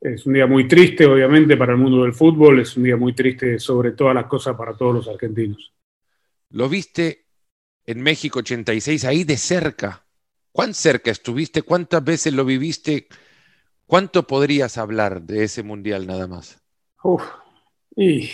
Es 0.00 0.24
un 0.24 0.32
día 0.32 0.46
muy 0.46 0.66
triste, 0.66 1.04
obviamente, 1.04 1.58
para 1.58 1.72
el 1.72 1.78
mundo 1.78 2.02
del 2.04 2.14
fútbol, 2.14 2.60
es 2.60 2.74
un 2.78 2.84
día 2.84 2.96
muy 2.96 3.12
triste 3.12 3.58
sobre 3.58 3.92
todas 3.92 4.14
las 4.14 4.24
cosas 4.24 4.56
para 4.56 4.72
todos 4.72 4.94
los 4.94 5.08
argentinos. 5.08 5.74
lo 6.52 6.70
viste 6.70 7.26
en 7.84 8.00
México 8.00 8.38
86, 8.38 9.04
ahí 9.04 9.24
de 9.24 9.36
cerca. 9.36 10.06
¿Cuán 10.52 10.74
cerca 10.74 11.10
estuviste? 11.10 11.62
¿Cuántas 11.62 12.02
veces 12.04 12.32
lo 12.32 12.44
viviste? 12.44 13.06
¿Cuánto 13.86 14.26
podrías 14.26 14.78
hablar 14.78 15.22
de 15.22 15.44
ese 15.44 15.62
mundial 15.62 16.06
nada 16.06 16.26
más? 16.26 16.62
Uf, 17.02 17.22
y 17.96 18.30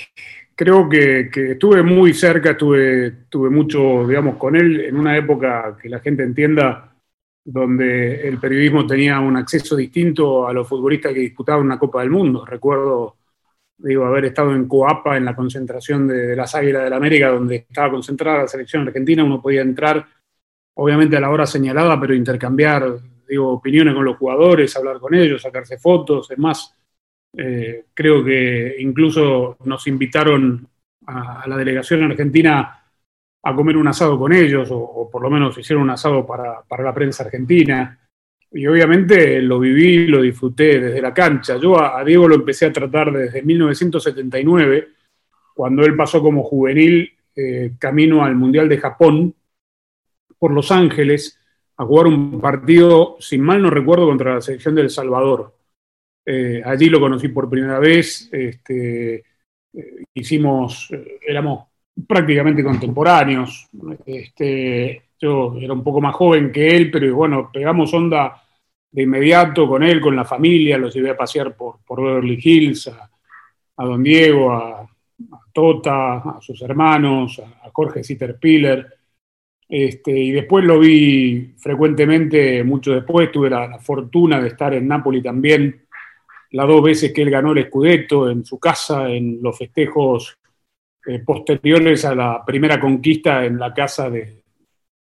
creo 0.55 0.88
que, 0.88 1.31
estuve 1.33 1.83
muy 1.83 2.14
cerca, 2.14 2.52
estuve, 2.52 3.07
estuve 3.07 3.50
mucho, 3.50 4.07
digamos, 4.07 4.37
con 4.37 4.57
él 4.57 4.81
en 4.81 4.96
una 4.96 5.16
época 5.16 5.76
que 5.81 5.88
la 5.88 6.00
gente 6.00 6.22
entienda 6.22 6.96
donde 7.44 8.26
el 8.26 8.38
periodismo 8.38 8.87
tenía 8.87 9.20
un 9.20 9.37
acceso 9.37 9.76
distinto 9.76 10.48
a 10.48 10.52
los 10.52 10.66
futbolistas 10.66 11.12
que 11.12 11.20
disputaban 11.20 11.64
una 11.64 11.79
Copa 11.79 12.00
del 12.00 12.11
Mundo. 12.11 12.44
Recuerdo, 12.44 13.18
digo, 13.79 14.05
haber 14.05 14.24
estado 14.24 14.52
en 14.55 14.66
Coapa, 14.66 15.16
en 15.16 15.24
la 15.24 15.37
concentración 15.37 16.09
de, 16.09 16.35
las 16.35 16.55
Águilas 16.57 16.83
del 16.83 16.90
la 16.90 16.96
América, 16.96 17.29
donde 17.29 17.66
estaba 17.68 17.92
concentrada 17.92 18.42
la 18.42 18.48
selección 18.48 18.87
argentina, 18.87 19.22
uno 19.22 19.40
podía 19.40 19.62
entrar, 19.62 20.07
obviamente 20.76 21.16
a 21.16 21.20
la 21.20 21.30
hora 21.30 21.46
señalada, 21.46 21.98
pero 22.00 22.14
intercambiar, 22.14 22.98
digo, 23.28 23.52
opiniones 23.52 23.94
con 23.94 24.04
los 24.04 24.16
jugadores, 24.16 24.76
hablar 24.76 24.98
con 24.98 25.14
ellos, 25.14 25.42
sacarse 25.42 25.78
fotos, 25.78 26.30
es 26.30 26.38
más, 26.38 26.74
eh, 27.36 27.86
creo 27.94 28.24
que 28.24 28.76
incluso 28.78 29.56
nos 29.64 29.86
invitaron 29.86 30.66
a, 31.06 31.46
la 31.46 31.56
delegación 31.56 32.02
argentina 32.02 32.82
a 33.42 33.54
comer 33.54 33.76
un 33.76 33.88
asado 33.88 34.18
con 34.18 34.32
ellos, 34.32 34.68
o, 34.70 35.08
por 35.10 35.22
lo 35.22 35.30
menos 35.30 35.56
hicieron 35.56 35.84
un 35.84 35.90
asado 35.90 36.26
para, 36.26 36.62
la 36.82 36.94
prensa 36.94 37.24
argentina. 37.24 37.98
Y 38.50 38.66
obviamente 38.66 39.40
lo 39.42 39.58
viví, 39.58 40.06
lo 40.08 40.22
disfruté 40.22 40.80
desde 40.80 41.00
la 41.00 41.14
cancha. 41.14 41.56
Yo 41.56 41.80
a, 41.80 42.02
Diego 42.04 42.28
lo 42.28 42.34
empecé 42.34 42.66
a 42.66 42.72
tratar 42.72 43.12
desde 43.12 43.42
1979, 43.42 44.88
cuando 45.54 45.84
él 45.84 45.96
pasó 45.96 46.20
como 46.20 46.42
juvenil 46.42 47.10
eh, 47.34 47.72
camino 47.78 48.24
al 48.24 48.34
Mundial 48.34 48.68
de 48.68 48.78
Japón 48.78 49.34
por 50.38 50.53
Los 50.53 50.70
Ángeles 50.70 51.38
a 51.77 51.85
jugar 51.85 52.07
un 52.07 52.40
partido, 52.40 53.16
sin 53.20 53.42
mal 53.42 53.62
no 53.62 53.70
recuerdo, 53.70 54.07
contra 54.07 54.35
la 54.35 54.40
selección 54.40 54.75
de 54.75 54.83
El 54.83 54.90
Salvador. 54.90 55.55
Eh, 56.25 56.62
allí 56.64 56.88
lo 56.88 56.99
conocí 56.99 57.29
por 57.29 57.49
primera 57.49 57.79
vez, 57.79 58.29
este, 58.33 59.16
eh, 59.16 60.05
hicimos, 60.14 60.90
eh, 60.90 61.18
éramos 61.27 61.66
prácticamente 62.07 62.64
contemporáneos. 62.64 63.68
Este, 64.05 65.03
yo 65.18 65.57
era 65.61 65.72
un 65.72 65.85
poco 65.85 66.01
más 66.01 66.14
joven 66.14 66.51
que 66.51 66.68
él, 66.68 66.90
pero 66.90 67.14
bueno, 67.14 67.51
pegamos 67.53 67.92
onda 67.94 68.42
de 68.90 69.03
inmediato 69.03 69.68
con 69.68 69.83
él, 69.83 70.01
con 70.01 70.16
la 70.16 70.25
familia, 70.25 70.79
los 70.79 70.94
llevé 70.94 71.11
a 71.11 71.16
pasear 71.16 71.55
por, 71.55 71.79
Beverly 71.88 72.38
Hills, 72.42 72.88
a, 72.88 73.85
Don 73.85 74.03
Diego, 74.03 74.53
a, 74.53 74.88
Tota, 75.53 76.16
a 76.16 76.38
sus 76.40 76.61
hermanos, 76.62 77.38
a, 77.40 77.70
Jorge 77.70 78.03
Sitterpiller. 78.03 78.95
Este, 79.68 80.12
y 80.12 80.31
después 80.31 80.64
lo 80.64 80.79
vi 80.79 81.55
frecuentemente, 81.59 82.62
mucho 82.62 82.92
después, 82.92 83.33
tuve 83.33 83.50
la, 83.50 83.79
fortuna 83.79 84.40
de 84.40 84.48
estar 84.48 84.72
en 84.74 84.87
Nápoles 84.87 85.22
también 85.22 85.87
las 86.50 86.68
dos 86.68 86.83
veces 86.83 87.12
que 87.12 87.22
él 87.22 87.31
ganó 87.31 87.52
el 87.52 87.66
Scudetto 87.66 88.31
en 88.31 88.44
su 88.44 88.59
casa, 88.59 89.11
en 89.11 89.40
los 89.42 89.59
festejos 89.59 90.38
eh, 91.07 91.18
posteriores 91.20 92.05
a 92.05 92.14
la 92.14 92.44
primera 92.44 92.81
conquista 92.81 93.44
en 93.44 93.59
la 93.59 93.74
casa 93.74 94.09
de 94.09 94.42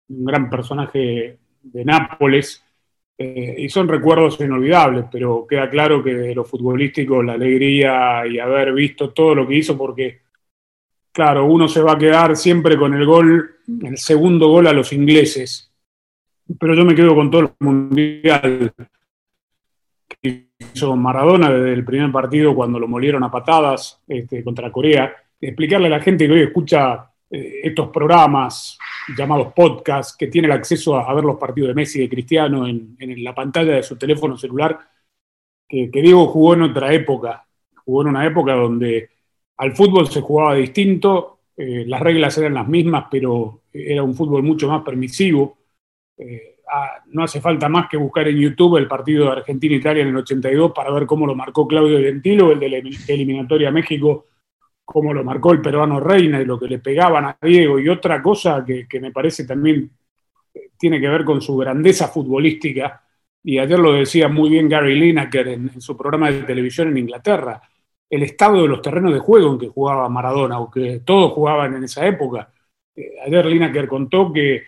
un 0.09 0.25
gran 0.25 0.49
personaje 0.49 1.37
de 1.61 1.85
Nápoles. 1.85 2.63
Eh, 3.15 3.55
y 3.59 3.69
son 3.69 3.87
recuerdos 3.87 4.39
inolvidables, 4.39 5.05
pero 5.11 5.45
queda 5.47 5.69
claro 5.69 6.03
que 6.03 6.15
de 6.15 6.33
lo 6.33 6.43
futbolístico, 6.43 7.21
la 7.21 7.33
alegría 7.33 8.25
y 8.25 8.39
haber 8.39 8.73
visto 8.73 9.11
todo 9.11 9.35
lo 9.35 9.47
que 9.47 9.55
hizo, 9.55 9.77
porque, 9.77 10.21
claro, 11.11 11.45
uno 11.45 11.67
se 11.67 11.81
va 11.81 11.93
a 11.93 11.97
quedar 11.97 12.35
siempre 12.35 12.75
con 12.75 12.95
el 12.95 13.05
gol, 13.05 13.52
el 13.67 13.97
segundo 13.97 14.47
gol 14.49 14.67
a 14.67 14.73
los 14.73 14.93
ingleses, 14.93 15.71
pero 16.59 16.75
yo 16.75 16.85
me 16.85 16.95
quedo 16.95 17.15
con 17.15 17.31
todo 17.31 17.41
el 17.41 17.49
mundial 17.59 18.73
hizo 20.23 20.95
Maradona 20.95 21.51
desde 21.51 21.73
el 21.73 21.83
primer 21.83 22.11
partido 22.11 22.55
cuando 22.55 22.79
lo 22.79 22.87
molieron 22.87 23.23
a 23.23 23.31
patadas 23.31 24.01
este, 24.07 24.43
contra 24.43 24.71
Corea, 24.71 25.13
explicarle 25.39 25.87
a 25.87 25.91
la 25.91 25.99
gente 25.99 26.25
que 26.25 26.33
hoy 26.33 26.41
escucha 26.41 27.11
eh, 27.29 27.61
estos 27.63 27.89
programas 27.89 28.77
llamados 29.17 29.53
podcasts, 29.53 30.15
que 30.17 30.27
tiene 30.27 30.47
el 30.47 30.53
acceso 30.53 30.95
a, 30.95 31.13
ver 31.13 31.23
los 31.23 31.37
partidos 31.37 31.69
de 31.69 31.73
Messi 31.73 31.99
y 31.99 32.03
de 32.03 32.09
Cristiano 32.09 32.65
en, 32.67 32.95
la 33.23 33.35
pantalla 33.35 33.73
de 33.73 33.83
su 33.83 33.97
teléfono 33.97 34.37
celular, 34.37 34.79
que, 35.67 35.89
Diego 35.91 36.27
jugó 36.27 36.53
en 36.53 36.61
otra 36.63 36.93
época, 36.93 37.45
jugó 37.83 38.03
en 38.03 38.09
una 38.09 38.25
época 38.25 38.53
donde 38.53 39.09
al 39.57 39.75
fútbol 39.75 40.07
se 40.09 40.21
jugaba 40.21 40.55
distinto, 40.55 41.39
eh, 41.55 41.85
las 41.87 42.01
reglas 42.01 42.37
eran 42.37 42.53
las 42.53 42.67
mismas, 42.67 43.05
pero 43.11 43.61
era 43.71 44.03
un 44.03 44.15
fútbol 44.15 44.43
mucho 44.43 44.67
más 44.67 44.83
permisivo. 44.83 45.57
Eh, 46.17 46.53
no 47.07 47.23
hace 47.23 47.41
falta 47.41 47.69
más 47.69 47.87
que 47.87 47.97
buscar 47.97 48.27
en 48.27 48.37
YouTube 48.37 48.77
el 48.77 48.87
partido 48.87 49.25
de 49.25 49.33
Argentina-Italia 49.33 50.03
en 50.03 50.09
el 50.09 50.17
82 50.17 50.71
para 50.73 50.91
ver 50.91 51.05
cómo 51.05 51.27
lo 51.27 51.35
marcó 51.35 51.67
Claudio 51.67 51.99
Gentilo, 51.99 52.51
el 52.51 52.59
de 52.59 52.69
la 52.69 52.77
eliminatoria 53.07 53.69
a 53.69 53.71
México, 53.71 54.25
cómo 54.83 55.13
lo 55.13 55.23
marcó 55.23 55.51
el 55.51 55.61
peruano 55.61 55.99
Reina 55.99 56.41
y 56.41 56.45
lo 56.45 56.59
que 56.59 56.67
le 56.67 56.79
pegaban 56.79 57.25
a 57.25 57.37
Diego. 57.41 57.79
Y 57.79 57.89
otra 57.89 58.21
cosa 58.21 58.65
que, 58.65 58.87
me 58.99 59.11
parece 59.11 59.45
también 59.45 59.91
eh, 60.53 60.71
tiene 60.77 60.99
que 60.99 61.09
ver 61.09 61.23
con 61.23 61.41
su 61.41 61.55
grandeza 61.57 62.07
futbolística, 62.07 63.03
y 63.43 63.59
ayer 63.59 63.77
lo 63.77 63.93
decía 63.93 64.29
muy 64.29 64.49
bien 64.49 64.69
Gary 64.69 64.95
Lineker 64.97 65.47
en, 65.49 65.81
su 65.81 65.97
programa 65.97 66.31
de 66.31 66.43
televisión 66.43 66.87
en 66.89 66.97
Inglaterra, 66.97 67.61
el 68.13 68.21
estado 68.21 68.61
de 68.61 68.67
los 68.67 68.79
terrenos 68.79 69.11
de 69.11 69.19
juego 69.19 69.53
en 69.53 69.59
que 69.59 69.69
jugaba 69.69 70.07
Maradona, 70.07 70.59
o 70.59 70.69
que 70.69 71.01
todos 71.03 71.31
jugaban 71.31 71.75
en 71.75 71.83
esa 71.85 72.05
época. 72.05 72.53
Eh, 72.95 73.15
ayer 73.25 73.43
Lineker 73.43 73.87
contó 73.87 74.31
que 74.31 74.61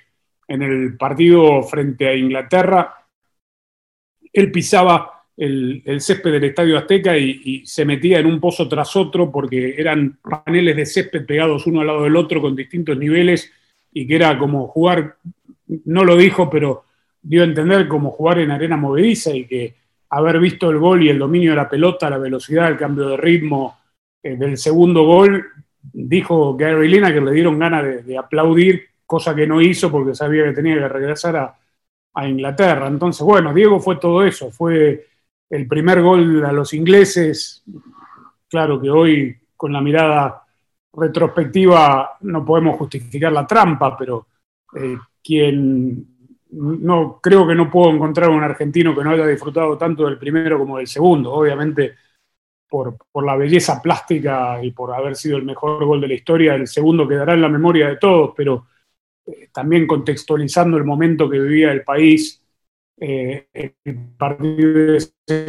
en 0.47 0.63
el 0.63 0.97
partido 0.97 1.62
frente 1.62 2.08
a 2.08 2.15
Inglaterra, 2.15 3.05
él 4.34 4.51
pisaba 4.51 5.25
el, 5.38 5.84
césped 5.99 6.31
del 6.31 6.45
Estadio 6.45 6.75
Azteca 6.75 7.15
y, 7.19 7.63
se 7.67 7.86
metía 7.86 8.17
en 8.17 8.25
un 8.25 8.39
pozo 8.39 8.67
tras 8.67 8.95
otro 8.95 9.31
porque 9.31 9.75
eran 9.77 10.17
paneles 10.23 10.75
de 10.75 10.86
césped 10.88 11.23
pegados 11.27 11.67
uno 11.67 11.81
al 11.81 11.88
lado 11.88 12.03
del 12.03 12.15
otro 12.15 12.41
con 12.41 12.55
distintos 12.55 12.97
niveles 12.97 13.51
y 13.93 14.08
que 14.08 14.15
era 14.15 14.39
como 14.39 14.67
jugar, 14.67 15.17
no 15.86 16.03
lo 16.03 16.17
dijo, 16.17 16.49
pero 16.49 16.86
dio 17.21 17.43
a 17.43 17.45
entender 17.45 17.88
como 17.88 18.10
jugar 18.10 18.39
en 18.39 18.49
arena 18.49 18.75
movediza 18.75 19.36
y 19.36 19.45
que 19.45 19.75
haber 20.17 20.39
visto 20.39 20.69
el 20.69 20.80
gol 20.80 21.04
y 21.04 21.10
el 21.10 21.19
dominio 21.19 21.51
de 21.51 21.58
la 21.58 21.69
pelota, 21.69 22.10
la 22.10 22.17
velocidad, 22.17 22.69
el 22.69 22.78
cambio 22.78 23.10
de 23.10 23.17
ritmo 23.17 23.78
eh, 24.23 24.38
del 24.38 24.58
segundo 24.58 25.04
gol, 25.04 25.45
dijo 25.82 26.56
Gary 26.56 26.88
Lina 26.88 27.13
que 27.13 27.21
le 27.21 27.32
dieron 27.32 27.60
ganas 27.60 28.06
de 28.06 28.17
aplaudir 28.17 28.89
cosa 29.06 29.36
que 29.36 29.45
no 29.45 29.62
hizo 29.62 29.91
porque 29.91 30.15
sabía 30.15 30.45
que 30.45 30.54
tenía 30.54 30.75
que 30.75 30.88
regresar 30.88 31.36
a, 31.36 31.60
Inglaterra. 32.25 32.88
Entonces, 32.88 33.23
bueno, 33.23 33.54
Diego 33.54 33.78
fue 33.82 33.97
todo 33.97 34.23
eso, 34.23 34.49
fue 34.49 35.06
el 35.49 35.67
primer 35.67 36.01
gol 36.01 36.45
a 36.45 36.54
los 36.54 36.73
ingleses. 36.73 37.62
Claro 38.47 38.80
que 38.80 38.89
hoy, 38.89 39.38
con 39.58 39.73
la 39.73 39.82
mirada 39.82 40.45
retrospectiva, 40.93 42.12
no 42.21 42.45
podemos 42.45 42.78
justificar 42.78 43.34
la 43.34 43.45
trampa, 43.45 43.97
pero 43.97 44.28
eh, 44.78 44.97
quien 45.21 46.14
no 46.55 47.19
creo 47.21 47.47
que 47.47 47.55
no 47.55 47.69
puedo 47.69 47.91
encontrar 47.91 48.29
un 48.29 48.43
argentino 48.43 48.95
que 48.95 49.03
no 49.03 49.11
haya 49.11 49.27
disfrutado 49.27 49.77
tanto 49.77 50.05
del 50.05 50.17
primero 50.17 50.57
como 50.57 50.77
del 50.77 50.87
segundo. 50.87 51.33
Obviamente, 51.33 51.95
por, 52.69 52.97
por, 53.11 53.25
la 53.25 53.35
belleza 53.35 53.81
plástica 53.81 54.63
y 54.63 54.71
por 54.71 54.93
haber 54.93 55.15
sido 55.15 55.37
el 55.37 55.43
mejor 55.45 55.85
gol 55.85 56.01
de 56.01 56.07
la 56.07 56.13
historia, 56.15 56.55
el 56.55 56.67
segundo 56.67 57.07
quedará 57.07 57.33
en 57.33 57.41
la 57.41 57.49
memoria 57.49 57.87
de 57.87 57.97
todos, 57.97 58.33
pero 58.35 58.65
eh, 59.25 59.49
también 59.51 59.87
contextualizando 59.87 60.77
el 60.77 60.83
momento 60.83 61.29
que 61.29 61.39
vivía 61.39 61.71
el 61.71 61.83
país, 61.83 62.41
eh, 62.97 63.47
el 63.53 63.97
partido 64.17 64.97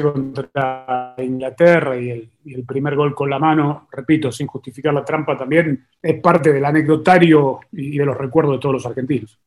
contra 0.02 1.14
Inglaterra 1.18 1.96
y 1.96 2.10
el, 2.10 2.64
primer 2.66 2.96
gol 2.96 3.14
con 3.14 3.30
la 3.30 3.38
mano, 3.38 3.86
repito, 3.92 4.32
sin 4.32 4.46
justificar 4.46 4.94
la 4.94 5.04
trampa, 5.04 5.36
también 5.36 5.86
es 6.02 6.20
parte 6.20 6.52
del 6.52 6.64
anecdotario 6.64 7.60
y 7.72 7.98
de 7.98 8.04
los 8.06 8.16
recuerdos 8.16 8.54
de 8.54 8.60
todos 8.60 8.74
los 8.74 8.86
argentinos. 8.86 9.38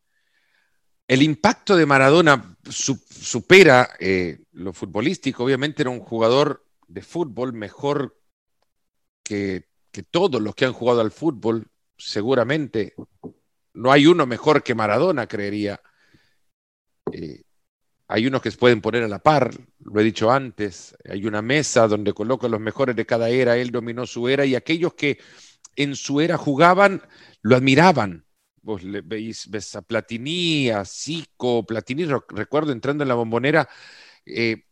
El 1.10 1.24
impacto 1.24 1.76
de 1.76 1.88
Maradona 1.88 2.56
supera 2.70 3.96
eh, 4.00 4.44
lo 4.52 4.74
futbolístico, 4.74 5.44
obviamente 5.44 5.82
era 5.82 5.90
un 5.90 6.02
jugador 6.02 6.64
de 6.88 7.02
fútbol 7.02 7.52
mejor 7.52 8.16
que, 9.24 9.66
todos 10.12 10.40
los 10.40 10.54
que 10.54 10.66
han 10.66 10.74
jugado 10.74 11.02
al 11.02 11.10
fútbol, 11.10 11.66
seguramente 11.98 12.94
no 13.74 13.92
hay 13.92 14.06
uno 14.06 14.28
mejor 14.28 14.62
que 14.62 14.76
Maradona, 14.76 15.26
creería. 15.26 15.82
Eh, 17.12 17.42
hay 18.08 18.28
unos 18.28 18.44
que 18.44 18.52
se 18.52 18.58
pueden 18.58 18.80
poner 18.80 19.02
a 19.02 19.08
la 19.08 19.18
par, 19.18 19.52
lo 19.80 20.00
he 20.00 20.04
dicho 20.04 20.30
antes, 20.30 20.96
hay 21.10 21.26
una 21.26 21.42
mesa 21.42 21.88
donde 21.88 22.14
coloca 22.14 22.48
los 22.48 22.60
mejores 22.60 22.96
de 22.96 23.08
cada 23.08 23.30
era, 23.30 23.58
él 23.58 23.72
dominó 23.72 24.06
su 24.06 24.30
era 24.30 24.46
y 24.46 24.54
aquellos 24.54 24.94
que 24.94 25.18
en 25.76 25.96
su 25.96 26.22
era 26.22 26.38
jugaban 26.38 27.02
lo 27.42 27.56
admiraban. 27.56 28.29
Vos 28.70 28.84
veis, 28.86 29.50
ves 29.50 29.76
a 29.76 29.82
Platini, 29.82 30.70
a 30.70 30.86
Zico, 30.86 31.66
Platini, 31.66 32.06
recuerdo 32.06 32.72
entrando 32.72 33.04
en 33.04 33.08
la 33.08 33.16
bombonera, 33.16 33.68
eh, 34.28 34.66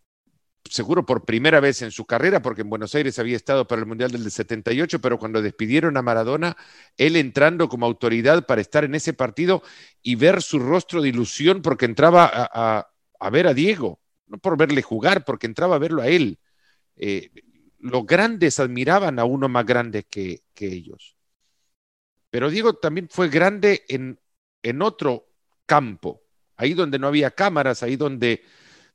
seguro 0.70 1.04
por 1.04 1.26
primera 1.26 1.60
vez 1.60 1.82
en 1.82 1.90
su 1.90 2.06
carrera, 2.06 2.44
porque 2.44 2.62
en 2.62 2.70
Buenos 2.70 2.94
Aires 2.94 3.18
había 3.18 3.36
estado 3.36 3.68
para 3.68 3.80
el 3.82 3.88
Mundial 3.88 4.12
del 4.12 4.30
78, 4.30 5.02
pero 5.02 5.18
cuando 5.18 5.42
despidieron 5.42 5.98
a 5.98 6.04
Maradona, 6.04 6.56
él 6.96 7.16
entrando 7.16 7.70
como 7.70 7.88
autoridad 7.88 8.46
para 8.46 8.62
estar 8.62 8.84
en 8.84 8.94
ese 8.94 9.14
partido 9.14 9.64
y 10.04 10.14
ver 10.14 10.44
su 10.44 10.60
rostro 10.60 11.02
de 11.02 11.10
ilusión 11.10 11.64
porque 11.64 11.86
entraba 11.86 12.30
a, 12.32 13.30
ver 13.32 13.48
a 13.48 13.56
Diego, 13.56 14.00
no 14.28 14.38
por 14.38 14.58
verle 14.58 14.84
jugar, 14.84 15.26
porque 15.26 15.48
entraba 15.48 15.78
a 15.78 15.80
verlo 15.80 16.04
a 16.04 16.08
él. 16.08 16.38
Eh, 16.98 17.32
los 17.80 18.06
grandes 18.06 18.60
admiraban 18.60 19.18
a 19.18 19.26
uno 19.26 19.50
más 19.50 19.66
grande 19.66 20.04
que, 20.04 20.44
ellos. 20.60 21.17
Pero 22.30 22.50
Diego 22.50 22.74
también 22.74 23.08
fue 23.10 23.30
grande 23.30 23.86
en, 23.88 24.20
en 24.62 24.82
otro 24.82 25.30
campo, 25.66 26.24
ahí 26.56 26.74
donde 26.74 27.00
no 27.00 27.08
había 27.08 27.32
cámaras, 27.32 27.84
ahí 27.84 27.96
donde 27.96 28.44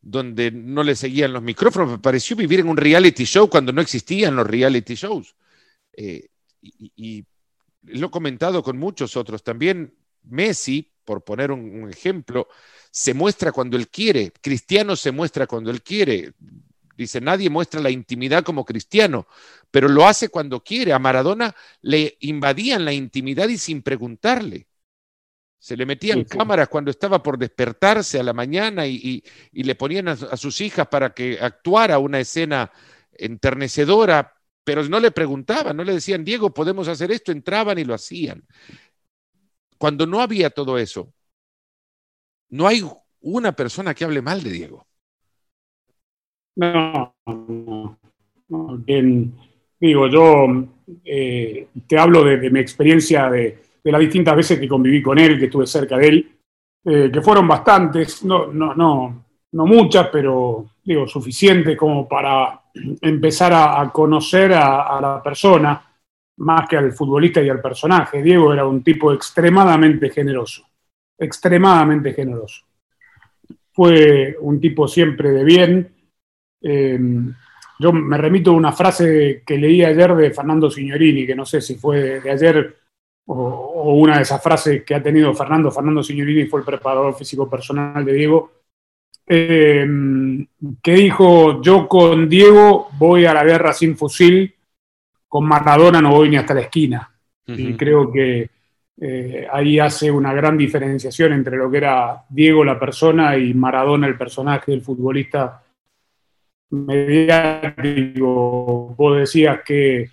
donde 0.03 0.51
no 0.51 0.83
le 0.83 0.97
seguían 0.97 1.33
los 1.33 1.43
micrófonos. 1.43 1.93
Me 1.93 1.99
pareció 1.99 2.37
vivir 2.37 2.61
en 2.61 2.69
un 2.69 2.77
reality 2.77 3.25
show 3.25 3.49
cuando 3.49 3.73
no 3.73 3.81
existían 3.81 4.35
los 4.35 4.47
reality 4.47 4.95
shows. 4.95 5.35
Eh, 5.93 6.29
y, 6.61 7.25
lo 7.85 8.07
he 8.07 8.11
comentado 8.11 8.63
con 8.63 8.79
muchos 8.79 9.17
otros. 9.17 9.43
También 9.43 9.93
Messi, 10.23 10.93
por 11.05 11.25
poner 11.25 11.51
un, 11.51 11.91
ejemplo, 11.91 12.47
se 12.93 13.13
muestra 13.13 13.51
cuando 13.51 13.77
él 13.77 13.89
quiere. 13.89 14.33
Cristiano 14.41 14.95
se 14.95 15.11
muestra 15.11 15.49
cuando 15.49 15.73
él 15.73 15.83
quiere. 15.83 16.33
Dice, 17.03 17.21
nadie 17.21 17.51
muestra 17.51 17.81
la 17.81 17.91
intimidad 17.91 18.45
como 18.45 18.65
cristiano, 18.65 19.27
pero 19.71 19.89
lo 19.89 20.07
hace 20.07 20.29
cuando 20.29 20.63
quiere. 20.63 20.93
A 20.93 20.99
Maradona 20.99 21.55
le 21.81 22.17
invadían 22.21 22.85
la 22.85 22.93
intimidad 22.93 23.49
y 23.49 23.59
sin 23.59 23.83
preguntarle. 23.83 24.69
Se 25.59 25.77
le 25.77 25.87
metían 25.87 26.25
cámaras 26.25 26.69
cuando 26.69 26.91
estaba 26.91 27.23
por 27.23 27.39
despertarse 27.39 28.19
a 28.19 28.23
la 28.23 28.33
mañana 28.33 28.87
y, 28.87 29.23
le 29.53 29.75
ponían 29.75 30.09
a, 30.09 30.37
sus 30.37 30.61
hijas 30.61 30.89
para 30.89 31.15
que 31.15 31.39
actuara 31.41 31.99
una 31.99 32.19
escena 32.19 32.71
enternecedora, 33.13 34.35
pero 34.65 34.83
no 34.85 34.99
le 34.99 35.11
preguntaban, 35.11 35.77
no 35.77 35.85
le 35.85 35.95
decían, 35.95 36.25
Diego, 36.25 36.53
podemos 36.53 36.89
hacer 36.89 37.13
esto, 37.13 37.31
entraban 37.31 37.79
y 37.79 37.85
lo 37.85 37.95
hacían. 37.95 38.45
Cuando 39.79 40.07
no 40.07 40.21
había 40.21 40.51
todo 40.51 40.79
eso, 40.79 41.13
no 42.49 42.67
hay 42.67 42.85
una 43.21 43.53
persona 43.53 43.95
que 43.95 44.05
hable 44.05 44.21
mal 44.21 44.43
de 44.43 44.51
Diego. 44.51 44.87
No, 46.57 47.15
no, 47.27 47.99
no. 48.49 48.85
digo, 49.81 50.07
yo 50.09 50.47
eh, 51.05 51.69
te 51.87 51.99
hablo 51.99 52.25
de 52.25 52.51
mi 52.51 52.61
experiencia 52.61 53.31
de 53.31 53.63
de 53.83 53.93
las 53.93 54.01
distintas 54.01 54.37
veces 54.37 54.59
que 54.59 54.69
conviví 54.69 55.03
con 55.03 55.19
él, 55.19 55.39
que 55.39 55.47
estuve 55.47 55.67
cerca 55.67 55.97
de 55.99 56.09
él, 56.09 56.39
eh, 56.85 57.11
que 57.13 57.21
fueron 57.21 57.49
bastantes, 57.49 58.25
no, 58.25 58.47
no, 58.47 58.75
no, 58.75 59.25
no 59.53 59.67
muchas, 59.67 60.09
pero 60.09 60.67
digo, 60.85 61.07
suficientes 61.07 61.77
como 61.77 62.09
para 62.09 62.61
empezar 63.01 63.53
a, 63.55 63.91
conocer 63.93 64.53
a, 64.53 65.01
la 65.01 65.23
persona 65.23 65.83
más 66.39 66.69
que 66.69 66.77
al 66.77 66.93
futbolista 66.93 67.43
y 67.43 67.49
al 67.49 67.61
personaje. 67.61 68.23
Diego 68.23 68.53
era 68.53 68.67
un 68.67 68.83
tipo 68.83 69.13
extremadamente 69.13 70.11
generoso, 70.11 70.65
extremadamente 71.19 72.15
generoso. 72.15 72.65
Fue 73.73 74.37
un 74.41 74.61
tipo 74.61 74.87
siempre 74.87 75.31
de 75.31 75.45
bien. 75.45 75.95
Eh, 76.63 76.99
yo 77.79 77.93
me 77.93 78.17
remito 78.17 78.51
a 78.51 78.55
una 78.55 78.73
frase 78.73 79.43
que 79.45 79.59
leí 79.59 79.85
ayer 79.85 80.15
de 80.15 80.31
Fernando 80.31 80.71
Signorini, 80.71 81.27
que 81.27 81.35
no 81.35 81.45
sé 81.45 81.61
si 81.61 81.75
fue 81.75 82.21
de 82.21 82.31
ayer 82.31 82.77
o, 83.27 83.95
una 83.95 84.17
de 84.17 84.23
esas 84.23 84.43
frases 84.43 84.85
que 84.85 84.95
ha 84.95 85.03
tenido 85.03 85.35
Fernando, 85.35 85.71
Fernando 85.71 86.03
Signorini 86.03 86.47
fue 86.47 86.61
el 86.61 86.67
preparador 86.67 87.15
físico 87.15 87.49
personal 87.49 88.05
de 88.05 88.13
Diego, 88.13 88.53
eh, 89.27 89.87
que 90.83 90.93
dijo, 90.93 91.63
yo 91.63 91.89
con 91.89 92.29
Diego 92.29 92.89
voy 92.99 93.27
a 93.27 93.35
la 93.35 93.45
guerra 93.45 93.73
sin 93.73 93.97
fusil, 93.97 94.55
con 95.29 95.45
Maradona 95.47 96.01
no 96.01 96.11
voy 96.11 96.29
ni 96.29 96.37
hasta 96.37 96.55
la 96.55 96.61
esquina. 96.63 97.09
Y 97.47 97.75
creo 97.75 98.11
que 98.11 98.49
eh, 99.01 99.47
ahí 99.51 99.79
hace 99.79 100.11
una 100.11 100.33
gran 100.33 100.57
diferenciación 100.57 101.33
entre 101.33 101.57
lo 101.57 101.71
que 101.71 101.79
era 101.79 102.25
Diego 102.29 102.65
la 102.65 102.79
persona 102.79 103.37
y 103.37 103.53
Maradona 103.53 104.07
el 104.07 104.17
personaje, 104.17 104.73
el 104.73 104.83
futbolista 104.83 105.62
mediático. 106.73 108.25
Vos 108.97 109.19
decías 109.19 109.61
que 109.65 110.01
eh, 110.01 110.09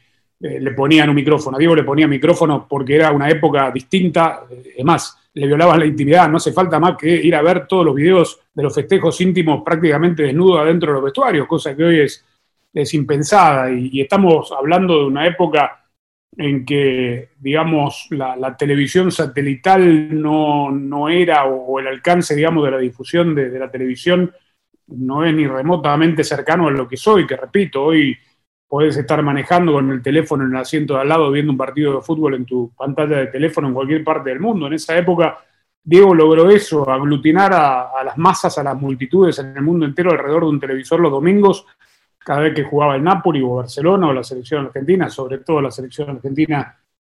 le 0.59 0.71
ponían 0.71 1.09
un 1.09 1.15
micrófono. 1.15 1.57
A 1.57 1.59
Diego 1.59 1.75
le 1.75 1.83
ponía 1.83 2.07
micrófono 2.07 2.65
porque 2.67 2.95
era 2.95 3.11
una 3.11 3.29
época 3.29 3.71
distinta. 3.71 4.43
Es 4.75 4.85
más, 4.85 5.17
le 5.33 5.47
violaban 5.47 5.79
la 5.79 5.85
intimidad. 5.85 6.29
No 6.29 6.37
hace 6.37 6.53
falta 6.53 6.79
más 6.79 6.97
que 6.97 7.09
ir 7.09 7.35
a 7.35 7.41
ver 7.41 7.67
todos 7.67 7.85
los 7.85 7.95
videos 7.95 8.39
de 8.53 8.63
los 8.63 8.73
festejos 8.73 9.19
íntimos 9.21 9.63
prácticamente 9.63 10.23
desnudos 10.23 10.61
adentro 10.61 10.89
de 10.89 10.93
los 10.95 11.03
vestuarios, 11.03 11.47
cosa 11.47 11.75
que 11.75 11.83
hoy 11.83 11.99
es, 12.01 12.25
es 12.73 12.93
impensada. 12.93 13.71
Y, 13.71 14.01
estamos 14.01 14.51
hablando 14.51 14.99
de 14.99 15.05
una 15.05 15.27
época 15.27 15.85
en 16.37 16.65
que, 16.65 17.31
digamos, 17.39 18.07
la, 18.11 18.55
televisión 18.55 19.11
satelital 19.11 20.21
no, 20.21 20.71
no 20.71 21.09
era, 21.09 21.45
o, 21.45 21.79
el 21.79 21.87
alcance, 21.87 22.35
digamos, 22.35 22.63
de 22.65 22.71
la 22.71 22.77
difusión 22.77 23.35
de 23.35 23.59
la 23.59 23.69
televisión 23.69 24.31
no 24.91 25.23
es 25.23 25.33
ni 25.33 25.47
remotamente 25.47 26.23
cercano 26.23 26.67
a 26.67 26.71
lo 26.71 26.87
que 26.87 26.97
soy, 26.97 27.27
que 27.27 27.35
repito, 27.35 27.83
hoy 27.83 28.17
podés 28.67 28.97
estar 28.97 29.21
manejando 29.23 29.73
con 29.73 29.91
el 29.91 30.01
teléfono 30.01 30.43
en 30.45 30.51
el 30.51 30.57
asiento 30.57 30.93
de 30.93 31.01
al 31.01 31.09
lado 31.09 31.31
viendo 31.31 31.51
un 31.51 31.57
partido 31.57 31.95
de 31.95 32.01
fútbol 32.01 32.35
en 32.35 32.45
tu 32.45 32.71
pantalla 32.77 33.17
de 33.17 33.27
teléfono 33.27 33.67
en 33.67 33.73
cualquier 33.73 34.03
parte 34.03 34.29
del 34.29 34.39
mundo. 34.39 34.67
En 34.67 34.73
esa 34.73 34.95
época, 34.95 35.39
Diego 35.83 36.13
logró 36.13 36.49
eso, 36.49 36.87
aglutinar 36.87 37.51
a, 37.53 38.03
las 38.03 38.17
masas, 38.17 38.57
a 38.57 38.63
las 38.63 38.79
multitudes 38.79 39.39
en 39.39 39.57
el 39.57 39.63
mundo 39.63 39.85
entero 39.85 40.11
alrededor 40.11 40.43
de 40.43 40.49
un 40.49 40.59
televisor 40.59 40.99
los 40.99 41.11
domingos, 41.11 41.65
cada 42.19 42.41
vez 42.41 42.53
que 42.53 42.63
jugaba 42.63 42.95
el 42.95 43.03
Napoli 43.03 43.41
o 43.41 43.55
Barcelona 43.55 44.07
o 44.07 44.13
la 44.13 44.23
selección 44.23 44.67
argentina, 44.67 45.09
sobre 45.09 45.39
todo 45.39 45.61
la 45.61 45.71
selección 45.71 46.11
argentina 46.11 46.77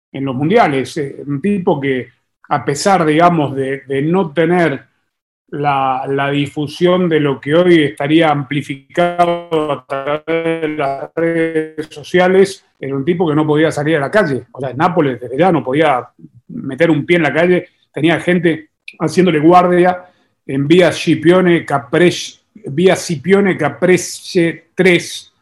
en 0.09 0.23
los 0.23 0.35
mundiales. 0.35 0.95
Eh, 0.97 1.21
un 1.25 1.41
tipo 1.41 1.81
que, 1.81 2.07
a 2.47 2.63
pesar, 2.63 3.05
digamos, 3.05 3.53
de 3.55 4.01
no 4.03 4.31
tener 4.31 4.90
la, 5.51 6.29
difusión 6.31 7.09
de 7.09 7.19
lo 7.19 7.39
que 7.39 7.53
hoy 7.53 7.83
estaría 7.83 8.29
amplificado 8.29 9.71
a 9.71 9.85
través 9.85 10.61
de 10.61 10.67
las 10.77 11.09
redes 11.13 11.87
sociales 11.89 12.65
en 12.79 12.93
un 12.93 13.03
tipo 13.05 13.27
que 13.27 13.35
no 13.35 13.45
podía 13.45 13.71
salir 13.71 13.97
a 13.97 14.01
la 14.01 14.11
calle. 14.11 14.43
O 14.51 14.59
sea, 14.59 14.71
en 14.71 14.77
Nápoles 14.77 15.19
desde 15.19 15.37
ya 15.37 15.51
no 15.51 15.63
podía 15.63 16.07
meter 16.47 16.89
un 16.89 17.05
pie 17.05 17.17
en 17.17 17.23
la 17.23 17.33
calle, 17.33 17.67
tenía 17.93 18.19
gente 18.19 18.69
haciéndole 18.99 19.39
guardia 19.39 20.05
en 20.45 20.67
vía 20.67 20.91
Scipione 20.91 21.65
Caprese, 21.65 22.39
vía 22.53 22.95
Scipione 22.95 23.57
Caprese 23.57 24.69
3 24.73 25.33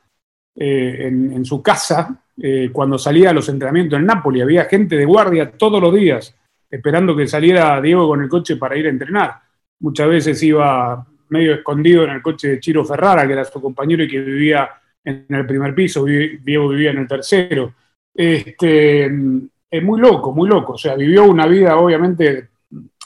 eh, 0.56 1.08
en, 1.08 1.46
su 1.46 1.62
casa 1.62 2.24
eh, 2.42 2.70
cuando 2.74 2.98
salía 2.98 3.30
a 3.30 3.34
los 3.34 3.48
entrenamientos 3.48 4.00
en 4.00 4.06
Nápoles. 4.06 4.44
Había 4.44 4.66
gente 4.66 4.98
de 4.98 5.06
guardia 5.06 5.52
todos 5.52 5.82
los 5.82 5.94
días 5.94 6.36
esperando 6.70 7.16
que 7.16 7.28
saliera 7.28 7.80
Diego 7.82 8.08
con 8.08 8.22
el 8.22 8.30
coche 8.30 8.56
para 8.56 8.78
ir 8.78 8.88
a 8.88 8.90
entrenar 8.90 9.49
muchas 9.80 10.08
veces 10.10 10.42
iba 10.44 11.06
medio 11.30 11.54
escondido 11.54 12.04
en 12.04 12.12
el 12.12 12.22
coche 12.22 12.50
de 12.50 12.60
Chiro 12.60 12.84
Ferrara, 12.84 13.26
que 13.26 13.34
era 13.34 13.46
su 13.46 13.62
compañero 13.62 14.04
y 14.04 14.08
que 14.08 14.20
vivía 14.20 14.70
en 15.04 15.26
el 15.30 15.46
primer 15.46 15.74
piso, 15.74 16.04
Diego 16.04 16.70
vivía 16.70 16.92
en 16.92 17.00
el 17.00 17.08
tercero. 17.08 17.74
Este, 18.14 19.06
es 19.06 19.84
muy 19.84 20.00
loco, 20.00 20.34
muy 20.34 20.50
loco. 20.50 20.74
O 20.74 20.78
sea, 20.78 20.96
vivió 20.96 21.24
una 21.26 21.46
vida, 21.46 21.78
obviamente, 21.78 22.50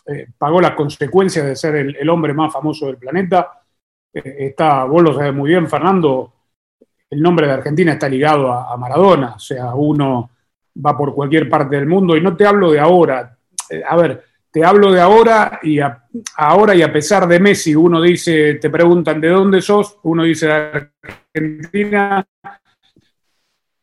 eh, 0.06 0.28
pagó 0.38 0.60
las 0.60 0.72
consecuencias 0.72 1.46
de 1.46 1.56
ser 1.56 1.76
el, 1.76 2.10
hombre 2.10 2.34
más 2.34 2.52
famoso 2.52 2.88
del 2.88 2.98
planeta. 2.98 3.62
Eh, 4.14 4.36
está, 4.40 4.86
vos 4.86 5.02
lo 5.02 5.14
sabés 5.14 5.34
muy 5.34 5.50
bien, 5.50 5.70
Fernando, 5.70 6.34
el 7.10 7.22
nombre 7.22 7.48
de 7.48 7.54
Argentina 7.54 7.94
está 7.94 8.10
ligado 8.10 8.52
a, 8.52 8.76
Maradona. 8.78 9.36
O 9.36 9.40
sea, 9.40 9.76
uno 9.76 10.32
va 10.84 10.98
por 10.98 11.14
cualquier 11.14 11.48
parte 11.48 11.76
del 11.76 11.86
mundo 11.86 12.18
y 12.18 12.22
no 12.22 12.36
te 12.36 12.46
hablo 12.46 12.72
de 12.72 12.80
ahora. 12.80 13.38
Eh, 13.70 13.84
a 13.88 13.96
ver, 13.96 14.24
te 14.54 14.64
hablo 14.64 14.92
de 14.92 15.02
ahora 15.02 15.60
y 15.64 15.80
ahora 16.38 16.76
y 16.76 16.84
a 16.84 16.94
pesar 16.94 17.28
de 17.28 17.40
Messi, 17.40 17.74
uno 17.74 18.00
dice, 18.00 18.54
te 18.62 18.70
preguntan 18.70 19.20
de 19.20 19.30
dónde 19.30 19.64
sos, 19.64 19.98
uno 20.04 20.22
dice 20.22 20.46
de 20.46 20.90
Argentina, 21.34 22.24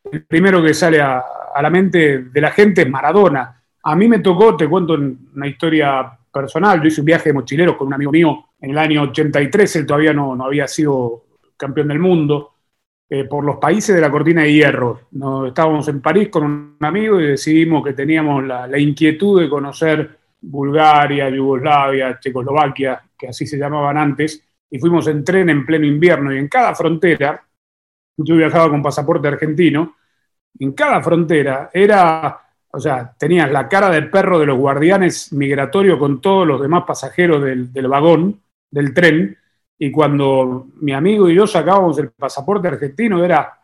el 0.09 0.23
primero 0.23 0.63
que 0.63 0.73
sale 0.73 1.01
a, 1.01 1.21
la 1.61 1.69
mente 1.69 2.19
de 2.19 2.41
la 2.41 2.51
gente 2.51 2.83
es 2.83 2.89
Maradona. 2.89 3.61
A 3.83 3.95
mí 3.97 4.07
me 4.07 4.19
tocó, 4.19 4.55
te 4.55 4.69
cuento 4.69 4.93
una 4.93 5.45
historia 5.45 6.17
personal, 6.31 6.81
yo 6.81 6.87
hice 6.87 7.01
un 7.01 7.05
viaje 7.05 7.29
de 7.29 7.33
mochileros 7.33 7.75
con 7.75 7.87
un 7.87 7.93
amigo 7.93 8.13
mío 8.13 8.45
en 8.61 8.71
el 8.71 8.77
año 8.77 9.01
83, 9.01 9.75
él 9.75 9.85
todavía 9.85 10.13
no, 10.13 10.41
había 10.41 10.69
sido 10.69 11.25
campeón 11.57 11.89
del 11.89 11.99
mundo, 11.99 12.53
eh, 13.09 13.25
por 13.25 13.43
los 13.43 13.57
países 13.57 13.93
de 13.93 13.99
la 13.99 14.09
cortina 14.09 14.43
de 14.43 14.53
hierro. 14.53 15.01
estábamos 15.45 15.85
en 15.89 15.99
París 15.99 16.29
con 16.29 16.43
un 16.45 16.77
amigo 16.79 17.19
y 17.19 17.27
decidimos 17.27 17.83
que 17.83 17.91
teníamos 17.91 18.45
la 18.45 18.79
inquietud 18.79 19.41
de 19.41 19.49
conocer 19.49 20.20
Bulgaria, 20.41 21.29
Yugoslavia, 21.29 22.19
Checoslovaquia, 22.19 23.01
que 23.17 23.27
así 23.27 23.45
se 23.45 23.57
llamaban 23.57 23.97
antes, 23.97 24.43
y 24.69 24.79
fuimos 24.79 25.07
en 25.07 25.23
tren 25.23 25.49
en 25.49 25.65
pleno 25.65 25.85
invierno 25.85 26.33
y 26.33 26.37
en 26.37 26.47
cada 26.47 26.73
frontera, 26.73 27.43
yo 28.17 28.35
viajaba 28.35 28.69
con 28.69 28.81
pasaporte 28.81 29.27
argentino, 29.27 29.95
en 30.59 30.73
cada 30.73 31.01
frontera 31.01 31.69
era, 31.73 32.39
o 32.71 32.79
sea, 32.79 33.13
tenías 33.17 33.51
la 33.51 33.67
cara 33.67 33.89
del 33.89 34.09
perro 34.09 34.39
de 34.39 34.45
los 34.45 34.57
guardianes 34.57 35.31
migratorios 35.33 35.97
con 35.97 36.21
todos 36.21 36.47
los 36.47 36.61
demás 36.61 36.83
pasajeros 36.85 37.43
del, 37.43 37.87
vagón, 37.87 38.41
del 38.69 38.93
tren, 38.93 39.37
Y 39.77 39.91
cuando 39.91 40.67
mi 40.81 40.93
amigo 40.93 41.29
y 41.29 41.35
yo 41.35 41.47
sacábamos 41.47 41.97
el 41.99 42.11
pasaporte 42.11 42.67
argentino, 42.67 43.23
era 43.23 43.60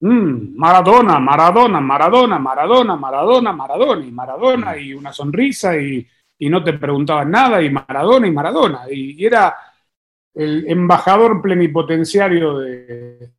mm, 0.00 0.56
Maradona, 0.56 1.18
Maradona, 1.18 1.80
Maradona, 1.80 2.38
Maradona, 2.38 2.96
Maradona, 2.96 3.52
Maradona, 3.52 4.06
y 4.06 4.10
Maradona, 4.10 4.76
y 4.78 4.94
una 4.94 5.12
sonrisa, 5.12 5.76
y, 5.76 6.06
no 6.40 6.62
te 6.62 6.74
preguntaban 6.74 7.30
nada, 7.30 7.62
y 7.62 7.70
Maradona, 7.70 8.26
y 8.26 8.30
Maradona. 8.30 8.80
Y, 8.90 9.24
era 9.24 9.56
el 10.34 10.68
embajador 10.68 11.42
plenipotenciario 11.42 12.58
de, 12.58 13.32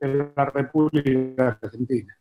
de 0.00 0.32
la 0.36 0.44
República 0.44 1.58
Argentina. 1.62 2.16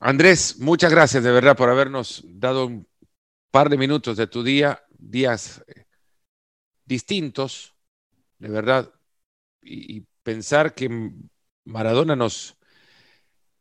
Andrés, 0.00 0.58
muchas 0.60 0.92
gracias 0.92 1.24
de 1.24 1.32
verdad 1.32 1.56
por 1.56 1.68
habernos 1.68 2.24
dado 2.24 2.66
un 2.66 2.86
par 3.50 3.68
de 3.68 3.76
minutos 3.76 4.16
de 4.16 4.28
tu 4.28 4.44
día, 4.44 4.80
días 4.96 5.64
eh, 5.66 5.86
distintos, 6.84 7.74
de 8.38 8.48
verdad, 8.48 8.92
y, 9.62 10.06
pensar 10.22 10.74
que 10.74 11.10
Maradona 11.68 12.16
nos, 12.16 12.56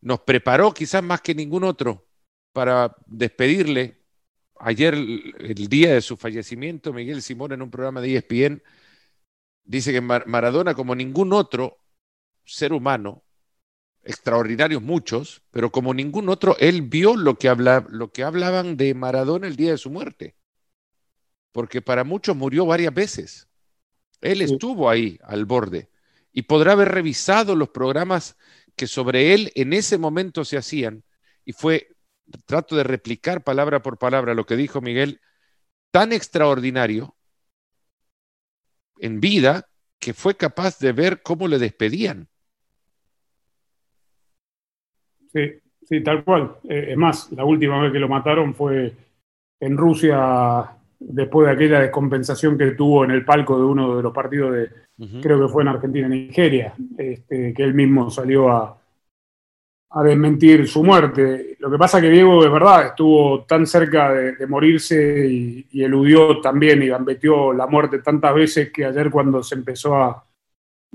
nos 0.02 0.22
preparó 0.22 0.74
quizás 0.74 1.04
más 1.04 1.22
que 1.22 1.36
ningún 1.36 1.66
otro 1.66 2.08
para 2.54 2.96
despedirle. 3.06 4.02
Ayer, 4.60 4.94
el 4.96 5.68
día 5.68 5.94
de 5.94 6.02
su 6.02 6.16
fallecimiento, 6.18 6.94
Miguel 6.94 7.22
Simón 7.22 7.52
en 7.52 7.62
un 7.62 7.70
programa 7.70 8.02
de 8.02 8.16
ESPN 8.16 8.64
dice 9.66 9.92
que 9.92 10.02
Maradona, 10.02 10.74
como 10.74 10.96
ningún 10.96 11.34
otro 11.34 11.80
ser 12.46 12.72
humano, 12.72 13.24
extraordinarios 14.04 14.82
muchos, 14.82 15.44
pero 15.52 15.70
como 15.70 15.94
ningún 15.94 16.30
otro, 16.30 16.56
él 16.60 16.84
vio 16.84 17.18
lo 17.18 17.38
que, 17.38 17.54
lo 17.90 18.12
que 18.12 18.24
hablaban 18.24 18.78
de 18.78 18.94
Maradona 18.94 19.48
el 19.48 19.58
día 19.58 19.72
de 19.72 19.78
su 19.78 19.90
muerte. 19.90 20.38
Porque 21.52 21.82
para 21.82 22.06
muchos 22.06 22.38
murió 22.38 22.66
varias 22.66 22.94
veces. 22.94 23.50
Él 24.22 24.42
estuvo 24.42 24.90
ahí 24.90 25.20
al 25.24 25.46
borde 25.46 25.90
y 26.38 26.44
podrá 26.44 26.74
haber 26.74 26.90
revisado 26.90 27.56
los 27.56 27.70
programas 27.70 28.38
que 28.76 28.86
sobre 28.86 29.34
él 29.34 29.52
en 29.56 29.74
ese 29.74 29.98
momento 29.98 30.46
se 30.46 30.56
hacían. 30.56 31.04
Y 31.44 31.54
fue, 31.54 31.88
trato 32.46 32.76
de 32.76 32.84
replicar 32.84 33.44
palabra 33.44 33.82
por 33.82 33.98
palabra 33.98 34.36
lo 34.36 34.46
que 34.46 34.56
dijo 34.56 34.80
Miguel, 34.80 35.20
tan 35.90 36.14
extraordinario 36.14 37.18
en 39.00 39.20
vida 39.20 39.68
que 39.98 40.14
fue 40.14 40.38
capaz 40.38 40.78
de 40.78 40.92
ver 40.92 41.24
cómo 41.24 41.48
le 41.48 41.58
despedían 41.58 42.30
Sí, 45.34 45.60
sí, 45.90 46.04
tal 46.04 46.24
cual. 46.24 46.58
Eh, 46.70 46.90
es 46.92 46.98
más, 46.98 47.32
la 47.32 47.46
última 47.46 47.82
vez 47.82 47.92
que 47.92 48.00
lo 48.00 48.08
mataron 48.08 48.54
fue 48.54 48.94
en 49.60 49.76
Rusia, 49.76 50.77
después 51.00 51.48
de 51.48 51.54
aquella 51.54 51.80
descompensación 51.80 52.58
que 52.58 52.72
tuvo 52.72 53.04
en 53.04 53.12
el 53.12 53.26
palco 53.26 53.58
de 53.58 53.66
uno 53.66 53.98
de 53.98 54.04
los 54.04 54.14
partidos 54.14 54.54
de, 54.54 54.70
creo 55.22 55.42
que 55.42 55.52
fue 55.52 55.64
en 55.64 55.70
Argentina, 55.70 56.08
Nigeria, 56.08 56.74
este, 56.98 57.54
que 57.54 57.64
él 57.64 57.74
mismo 57.74 58.10
salió 58.10 58.50
a, 58.50 58.78
a 59.90 60.04
desmentir 60.04 60.68
su 60.68 60.84
muerte. 60.84 61.56
Lo 61.60 61.70
que 61.70 61.78
pasa 61.78 62.02
que 62.02 62.10
Diego, 62.10 62.44
de 62.44 62.50
verdad, 62.50 62.88
estuvo 62.88 63.46
tan 63.46 63.66
cerca 63.66 64.12
de, 64.12 64.48
morirse 64.48 65.28
y, 65.28 65.68
y, 65.72 65.84
eludió 65.84 66.42
también 66.42 66.82
y 66.84 66.88
gambetió 66.88 67.54
la 67.54 67.68
muerte 67.68 68.00
tantas 68.00 68.34
veces 68.34 68.72
que 68.72 68.86
ayer 68.86 69.10
cuando 69.10 69.44
se 69.44 69.56
empezó 69.56 69.96
a, 69.96 70.24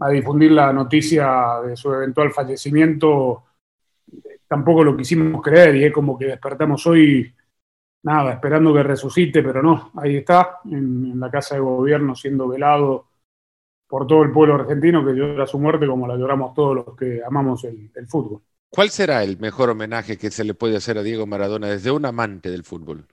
a 0.01 0.09
difundir 0.09 0.53
la 0.53 0.73
noticia 0.73 1.61
de 1.65 1.77
su 1.77 1.93
eventual 1.93 2.33
fallecimiento, 2.33 3.45
tampoco 4.49 4.85
lo 4.85 4.97
quisimos 4.97 5.43
creer 5.43 5.77
y 5.77 5.85
es 5.85 5.93
como 5.93 6.19
que 6.19 6.27
despertamos 6.27 6.87
hoy, 6.87 7.33
nada, 8.03 8.35
esperando 8.35 8.75
que 8.75 8.83
resucite, 8.83 9.43
pero 9.43 9.63
no, 9.63 9.93
ahí 9.97 10.17
está, 10.17 10.61
en, 10.65 11.19
la 11.19 11.31
casa 11.31 11.55
de 11.55 11.61
gobierno 11.61 12.15
siendo 12.15 12.49
velado 12.49 13.07
por 13.87 14.07
todo 14.07 14.23
el 14.23 14.33
pueblo 14.33 14.55
argentino 14.55 15.05
que 15.05 15.13
llora 15.13 15.47
su 15.47 15.59
muerte 15.59 15.87
como 15.87 16.07
la 16.07 16.17
lloramos 16.17 16.55
todos 16.55 16.77
los 16.77 16.97
que 16.97 17.21
amamos 17.25 17.65
el, 17.65 17.91
fútbol. 18.09 18.43
¿Cuál 18.71 18.89
será 18.89 19.23
el 19.23 19.39
mejor 19.39 19.69
homenaje 19.69 20.17
que 20.17 20.31
se 20.31 20.45
le 20.45 20.55
puede 20.55 20.77
hacer 20.77 20.97
a 20.97 21.03
Diego 21.03 21.27
Maradona 21.27 21.69
desde 21.69 21.91
un 21.91 22.07
amante 22.07 22.51
del 22.51 22.65
fútbol? 22.65 23.07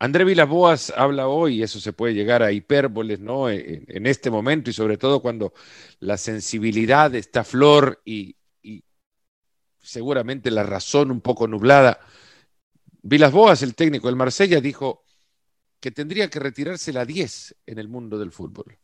André 0.00 0.24
Vilaboas 0.24 0.92
habla 0.96 1.28
hoy, 1.28 1.58
y 1.58 1.62
eso 1.62 1.78
se 1.78 1.92
puede 1.92 2.14
llegar 2.14 2.42
a 2.42 2.50
hipérboles, 2.50 3.20
¿no? 3.20 3.48
En, 3.48 3.84
en, 3.86 4.06
este 4.06 4.30
momento 4.30 4.70
y 4.70 4.72
sobre 4.72 4.96
todo 4.96 5.20
cuando 5.20 5.52
la 6.00 6.16
sensibilidad 6.16 7.14
está 7.14 7.44
flor 7.44 8.00
y, 8.04 8.36
seguramente 9.82 10.50
la 10.50 10.62
razón 10.62 11.10
un 11.10 11.20
poco 11.20 11.46
nublada. 11.46 12.00
Vilas 13.02 13.32
Boas, 13.32 13.62
el 13.62 13.74
técnico 13.74 14.08
del 14.08 14.16
Marsella, 14.16 14.60
dijo 14.60 15.04
que 15.80 15.90
tendría 15.90 16.28
que 16.28 16.38
retirarse 16.38 16.92
la 16.92 17.04
10 17.04 17.56
en 17.66 17.78
el 17.78 17.88
mundo 17.88 18.18
del 18.18 18.30
fútbol. 18.30 18.76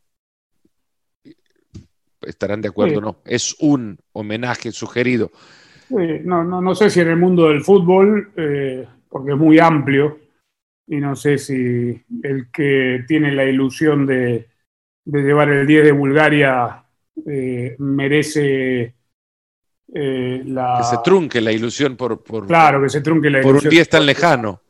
¿Estarán 2.21 2.61
de 2.61 2.69
acuerdo 2.69 2.99
no? 2.99 3.21
Es 3.25 3.55
un 3.59 3.97
homenaje 4.13 4.71
sugerido. 4.71 5.31
no, 5.89 6.43
no, 6.43 6.61
no, 6.61 6.75
sé 6.75 6.89
si 6.89 6.99
en 6.99 7.09
el 7.09 7.17
mundo 7.17 7.47
del 7.47 7.61
fútbol, 7.61 8.31
eh, 8.35 8.87
porque 9.07 9.31
es 9.31 9.37
muy 9.37 9.59
amplio, 9.59 10.19
y 10.87 10.97
no 10.97 11.15
sé 11.15 11.37
si 11.37 12.03
el 12.23 12.49
que 12.51 13.03
tiene 13.07 13.31
la 13.31 13.45
ilusión 13.45 14.05
de, 14.05 14.47
llevar 15.05 15.49
el 15.49 15.67
10 15.67 15.83
de 15.85 15.91
Bulgaria 15.91 16.83
eh, 17.25 17.75
merece 17.79 18.96
eh, 19.93 20.43
que 20.43 20.83
se 20.83 20.97
trunque 21.03 21.41
la 21.41 21.51
ilusión 21.51 21.95
por, 21.95 22.21
claro, 22.45 22.81
que 22.81 22.89
se 22.89 23.01
trunque 23.01 23.29
la 23.29 23.41
por 23.41 23.55
un 23.55 23.69
día 23.69 23.85
tan 23.85 24.05
lejano. 24.05 24.61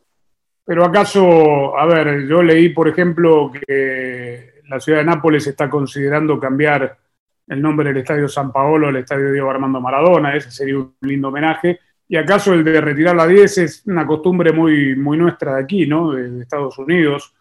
Pero 0.64 0.84
acaso, 0.84 1.78
a 1.78 1.86
ver, 1.86 2.28
yo 2.28 2.44
leí, 2.44 2.70
por 2.70 2.88
ejemplo, 2.90 3.52
que 3.52 4.62
la 4.68 4.80
ciudad 4.80 5.00
de 5.00 5.06
Nápoles 5.06 5.48
está 5.48 5.70
considerando 5.70 6.40
cambiar 6.40 6.98
el 7.48 7.62
nombre 7.62 7.88
del 7.88 7.98
Estadio 7.98 8.28
San 8.28 8.52
Paolo 8.52 8.90
al 8.90 8.98
Estadio 8.98 9.32
Diego 9.32 9.50
Armando 9.50 9.80
Maradona, 9.80 10.36
ese 10.36 10.52
sería 10.52 10.78
un 10.78 10.94
lindo 11.02 11.30
homenaje. 11.30 11.80
Y 12.10 12.16
acaso 12.16 12.54
el 12.54 12.64
de 12.64 12.80
retirar 12.82 13.16
la 13.16 13.28
10 13.28 13.58
es 13.58 13.84
una 13.86 14.06
costumbre 14.06 14.52
muy, 14.52 14.96
muy 14.96 15.18
nuestra 15.18 15.56
de 15.56 15.64
aquí, 15.64 15.88
¿no? 15.88 16.12
De, 16.12 16.42
Estados 16.42 16.78
Unidos, 16.78 17.34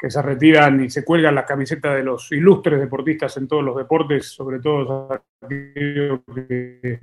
que 0.00 0.10
se 0.10 0.22
retiran 0.22 0.82
y 0.82 0.88
se 0.88 1.04
cuelgan 1.04 1.34
las 1.34 1.44
camisetas 1.44 1.94
de 1.94 2.02
los 2.02 2.32
ilustres 2.32 2.80
deportistas 2.80 3.36
en 3.36 3.46
todos 3.46 3.62
los 3.62 3.76
deportes, 3.76 4.28
sobre 4.28 4.58
todo 4.58 5.22
aquellos 5.42 6.20
que 6.34 7.00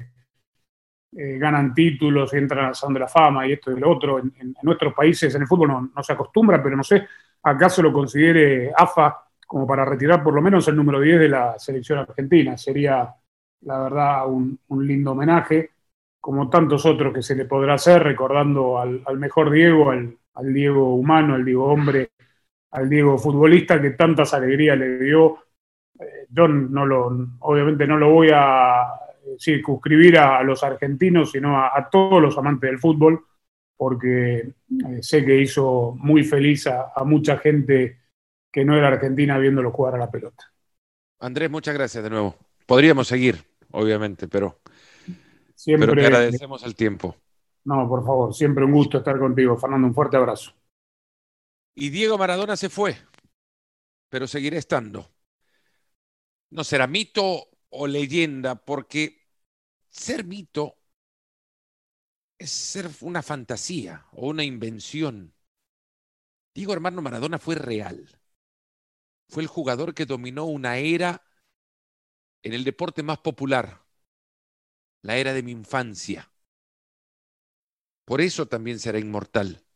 eh, 1.16 1.38
ganan 1.38 1.76
títulos 1.76 2.34
y 2.34 2.38
entran 2.38 2.66
al 2.66 2.76
Salón 2.76 2.96
de 2.96 3.00
la 3.02 3.08
Fama 3.08 3.48
y 3.48 3.54
esto 3.54 3.72
y 3.72 3.80
lo 3.80 3.92
otro. 3.92 4.18
En, 4.18 4.56
nuestros 4.64 4.96
países, 4.96 5.34
en 5.36 5.44
el 5.44 5.48
fútbol 5.48 5.90
no, 5.94 6.04
se 6.04 6.14
acostumbra, 6.14 6.62
pero 6.62 6.76
no 6.76 6.84
sé, 6.84 7.08
acaso 7.44 7.84
lo 7.84 7.94
considere 7.94 8.72
AFA 8.76 9.26
como 9.46 9.68
para 9.68 9.86
retirar 9.86 10.24
por 10.24 10.34
lo 10.34 10.42
menos 10.42 10.68
el 10.68 10.76
número 10.76 11.00
10 11.00 11.20
de 11.20 11.30
la 11.30 11.60
selección 11.60 12.00
argentina. 12.00 12.58
Sería, 12.58 13.14
la 13.62 13.80
verdad, 13.80 14.28
un, 14.28 14.60
lindo 14.70 15.12
homenaje, 15.12 15.70
como 16.20 16.50
tantos 16.50 16.84
otros 16.86 17.14
que 17.14 17.22
se 17.22 17.36
le 17.36 17.46
podrá 17.46 17.76
hacer, 17.76 18.04
recordando 18.04 18.80
al, 18.80 19.04
mejor 19.18 19.52
Diego, 19.52 19.92
al, 19.92 20.18
Diego 20.52 20.96
humano, 20.96 21.36
al 21.36 21.46
Diego 21.46 21.66
hombre, 21.66 22.12
al 22.72 22.90
Diego 22.90 23.18
futbolista 23.18 23.82
que 23.82 23.92
tantas 23.92 24.34
alegrías 24.34 24.78
le 24.78 25.00
dio. 25.00 25.38
Eh, 26.00 26.28
yo 26.30 26.48
no 26.48 26.86
lo, 26.86 27.28
obviamente 27.40 27.88
no 27.88 27.98
lo 27.98 28.12
voy 28.12 28.30
a 28.34 28.88
circunscribir 29.40 30.18
a, 30.18 30.42
los 30.44 30.64
argentinos, 30.64 31.32
sino 31.32 31.58
a, 31.58 31.90
todos 31.92 32.22
los 32.22 32.38
amantes 32.38 32.70
del 32.70 32.80
fútbol, 32.80 33.26
porque 33.76 34.38
eh, 34.38 34.54
sé 35.02 35.26
que 35.26 35.40
hizo 35.42 35.96
muy 35.98 36.24
feliz 36.24 36.68
a, 36.68 37.04
mucha 37.04 37.38
gente 37.38 38.00
que 38.52 38.64
no 38.64 38.76
era 38.78 38.88
argentina 38.88 39.38
viéndolo 39.38 39.72
jugar 39.72 39.96
a 39.96 40.00
la 40.00 40.12
pelota. 40.12 40.46
Andrés, 41.20 41.50
muchas 41.50 41.74
gracias 41.74 42.04
de 42.04 42.10
nuevo. 42.10 42.36
Podríamos 42.66 43.08
seguir, 43.08 43.44
obviamente, 43.72 44.28
pero, 44.28 44.60
siempre, 45.56 45.88
pero 45.88 46.02
te 46.02 46.08
agradecemos 46.08 46.64
el 46.64 46.76
tiempo. 46.76 47.16
No, 47.66 47.88
por 47.88 48.06
favor, 48.06 48.34
siempre 48.34 48.64
un 48.64 48.72
gusto 48.72 49.00
estar 49.00 49.20
contigo. 49.20 49.58
Fernando, 49.58 49.88
un 49.88 49.94
fuerte 49.94 50.18
abrazo. 50.18 50.54
Y 51.80 51.92
Diego 51.92 52.18
Maradona 52.18 52.58
se 52.58 52.70
fue, 52.70 52.98
pero 54.10 54.26
seguirá 54.26 54.58
estando. 54.58 55.14
No 56.50 56.64
será 56.64 56.88
mito 56.88 57.50
o 57.70 57.86
leyenda, 57.86 58.56
porque 58.56 59.30
ser 59.88 60.26
mito 60.26 60.80
es 62.40 62.50
ser 62.50 62.90
una 63.02 63.22
fantasía 63.22 64.08
o 64.14 64.30
una 64.30 64.44
invención. 64.44 65.36
Diego 66.56 66.74
Armando 66.74 67.04
Maradona 67.04 67.38
fue 67.38 67.54
real. 67.54 68.10
Fue 69.30 69.44
el 69.44 69.48
jugador 69.48 69.94
que 69.94 70.08
dominó 70.08 70.46
una 70.46 70.78
era 70.78 71.22
en 72.42 72.54
el 72.54 72.64
deporte 72.64 73.04
más 73.04 73.20
popular, 73.20 73.86
la 75.04 75.18
era 75.18 75.32
de 75.32 75.44
mi 75.44 75.52
infancia. 75.52 76.32
Por 78.04 78.20
eso 78.20 78.48
también 78.48 78.80
será 78.80 78.98
inmortal. 78.98 79.67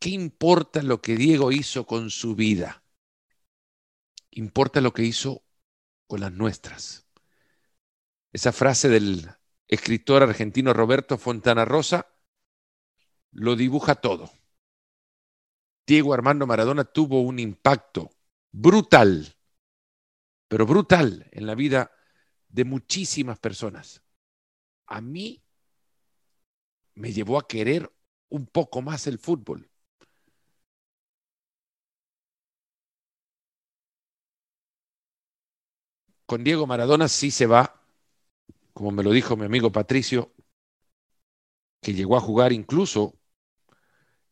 ¿Qué 0.00 0.08
importa 0.08 0.82
lo 0.82 1.02
que 1.02 1.14
Diego 1.14 1.52
hizo 1.52 1.86
con 1.86 2.08
su 2.08 2.34
vida? 2.34 2.82
Importa 4.30 4.80
lo 4.80 4.94
que 4.94 5.02
hizo 5.02 5.44
con 6.06 6.20
las 6.20 6.32
nuestras. 6.32 7.06
Esa 8.32 8.50
frase 8.50 8.88
del 8.88 9.28
escritor 9.68 10.22
argentino 10.22 10.72
Roberto 10.72 11.18
Fontana 11.18 11.66
Rosa 11.66 12.06
lo 13.32 13.56
dibuja 13.56 13.94
todo. 13.94 14.30
Diego 15.86 16.14
Armando 16.14 16.46
Maradona 16.46 16.84
tuvo 16.84 17.20
un 17.20 17.38
impacto 17.38 18.10
brutal, 18.52 19.36
pero 20.48 20.64
brutal 20.64 21.28
en 21.32 21.46
la 21.46 21.54
vida 21.54 21.92
de 22.48 22.64
muchísimas 22.64 23.38
personas. 23.38 24.02
A 24.86 25.02
mí 25.02 25.44
me 26.94 27.12
llevó 27.12 27.38
a 27.38 27.46
querer 27.46 27.92
un 28.30 28.46
poco 28.46 28.80
más 28.80 29.06
el 29.06 29.18
fútbol. 29.18 29.69
Con 36.30 36.44
Diego 36.44 36.64
Maradona 36.64 37.08
sí 37.08 37.32
se 37.32 37.46
va, 37.46 37.82
como 38.72 38.92
me 38.92 39.02
lo 39.02 39.10
dijo 39.10 39.36
mi 39.36 39.46
amigo 39.46 39.72
Patricio, 39.72 40.32
que 41.82 41.92
llegó 41.92 42.16
a 42.16 42.20
jugar 42.20 42.52
incluso 42.52 43.18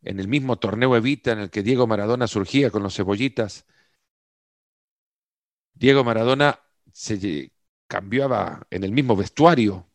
en 0.02 0.20
el 0.20 0.28
mismo 0.28 0.60
torneo 0.60 0.94
Evita 0.94 1.32
en 1.32 1.40
el 1.40 1.50
que 1.50 1.64
Diego 1.64 1.88
Maradona 1.88 2.28
surgía 2.28 2.70
con 2.70 2.84
los 2.84 2.94
cebollitas. 2.94 3.66
Diego 5.74 6.04
Maradona 6.04 6.60
se 6.92 7.50
cambiaba 7.88 8.64
en 8.70 8.84
el 8.84 8.92
mismo 8.92 9.16
vestuario 9.16 9.90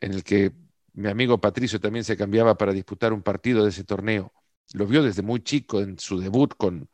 en 0.00 0.12
el 0.12 0.22
que 0.22 0.52
mi 0.92 1.08
amigo 1.08 1.40
Patricio 1.40 1.80
también 1.80 2.04
se 2.04 2.16
cambiaba 2.16 2.56
para 2.56 2.72
disputar 2.72 3.12
un 3.12 3.22
partido 3.24 3.64
de 3.64 3.70
ese 3.70 3.82
torneo. 3.82 4.32
Lo 4.72 4.86
vio 4.86 5.02
desde 5.02 5.22
muy 5.22 5.42
chico 5.42 5.80
en 5.80 5.98
su 5.98 6.20
debut 6.20 6.54
con, 6.56 6.88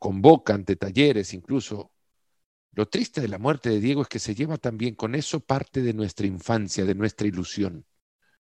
con 0.00 0.20
Boca, 0.22 0.54
ante 0.54 0.74
Talleres 0.74 1.32
incluso. 1.34 1.92
Lo 2.76 2.86
triste 2.86 3.22
de 3.22 3.28
la 3.28 3.38
muerte 3.38 3.70
de 3.70 3.80
Diego 3.80 4.02
es 4.02 4.08
que 4.08 4.18
se 4.18 4.34
lleva 4.34 4.58
también 4.58 4.94
con 4.94 5.14
eso 5.14 5.40
parte 5.40 5.80
de 5.80 5.94
nuestra 5.94 6.26
infancia, 6.26 6.84
de 6.84 6.94
nuestra 6.94 7.26
ilusión. 7.26 7.86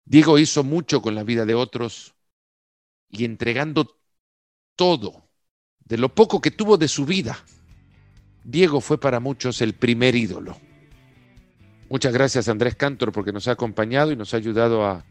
Diego 0.05 0.39
hizo 0.39 0.63
mucho 0.63 1.01
con 1.01 1.15
la 1.15 1.25
vida 1.25 1.45
de 1.45 1.53
otros 1.53 2.15
y 3.09 3.25
entregando 3.25 3.99
todo, 4.77 5.27
de 5.83 5.97
lo 5.97 6.15
poco 6.15 6.39
que 6.39 6.49
tuvo 6.49 6.77
de 6.77 6.87
su 6.87 7.05
vida. 7.05 7.43
Diego 8.45 8.79
fue 8.79 8.97
para 8.97 9.19
muchos 9.19 9.61
el 9.61 9.73
primer 9.73 10.15
ídolo. 10.15 10.57
Muchas 11.89 12.13
gracias 12.13 12.47
Andrés 12.47 12.75
Cantor 12.75 13.11
porque 13.11 13.33
nos 13.33 13.49
ha 13.49 13.51
acompañado 13.51 14.13
y 14.13 14.15
nos 14.15 14.33
ha 14.33 14.37
ayudado 14.37 14.85
a 14.85 15.03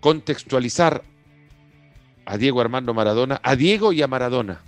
contextualizar 0.00 1.04
a 2.24 2.38
Diego 2.38 2.62
Armando 2.62 2.94
Maradona, 2.94 3.38
a 3.44 3.54
Diego 3.54 3.92
y 3.92 4.00
a 4.00 4.08
Maradona. 4.08 4.62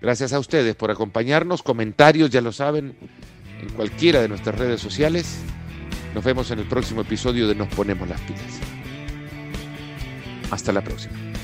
Gracias 0.00 0.32
a 0.32 0.38
ustedes 0.38 0.74
por 0.76 0.90
acompañarnos, 0.90 1.62
comentarios, 1.62 2.30
ya 2.30 2.40
lo 2.40 2.52
saben, 2.52 2.96
en 3.60 3.68
cualquiera 3.70 4.20
de 4.20 4.28
nuestras 4.28 4.56
redes 4.56 4.80
sociales. 4.80 5.38
Nos 6.14 6.24
vemos 6.24 6.50
en 6.50 6.58
el 6.58 6.66
próximo 6.66 7.02
episodio 7.02 7.48
de 7.48 7.54
Nos 7.54 7.68
Ponemos 7.68 8.08
las 8.08 8.20
Pilas. 8.22 8.60
Hasta 10.50 10.72
la 10.72 10.82
próxima. 10.82 11.35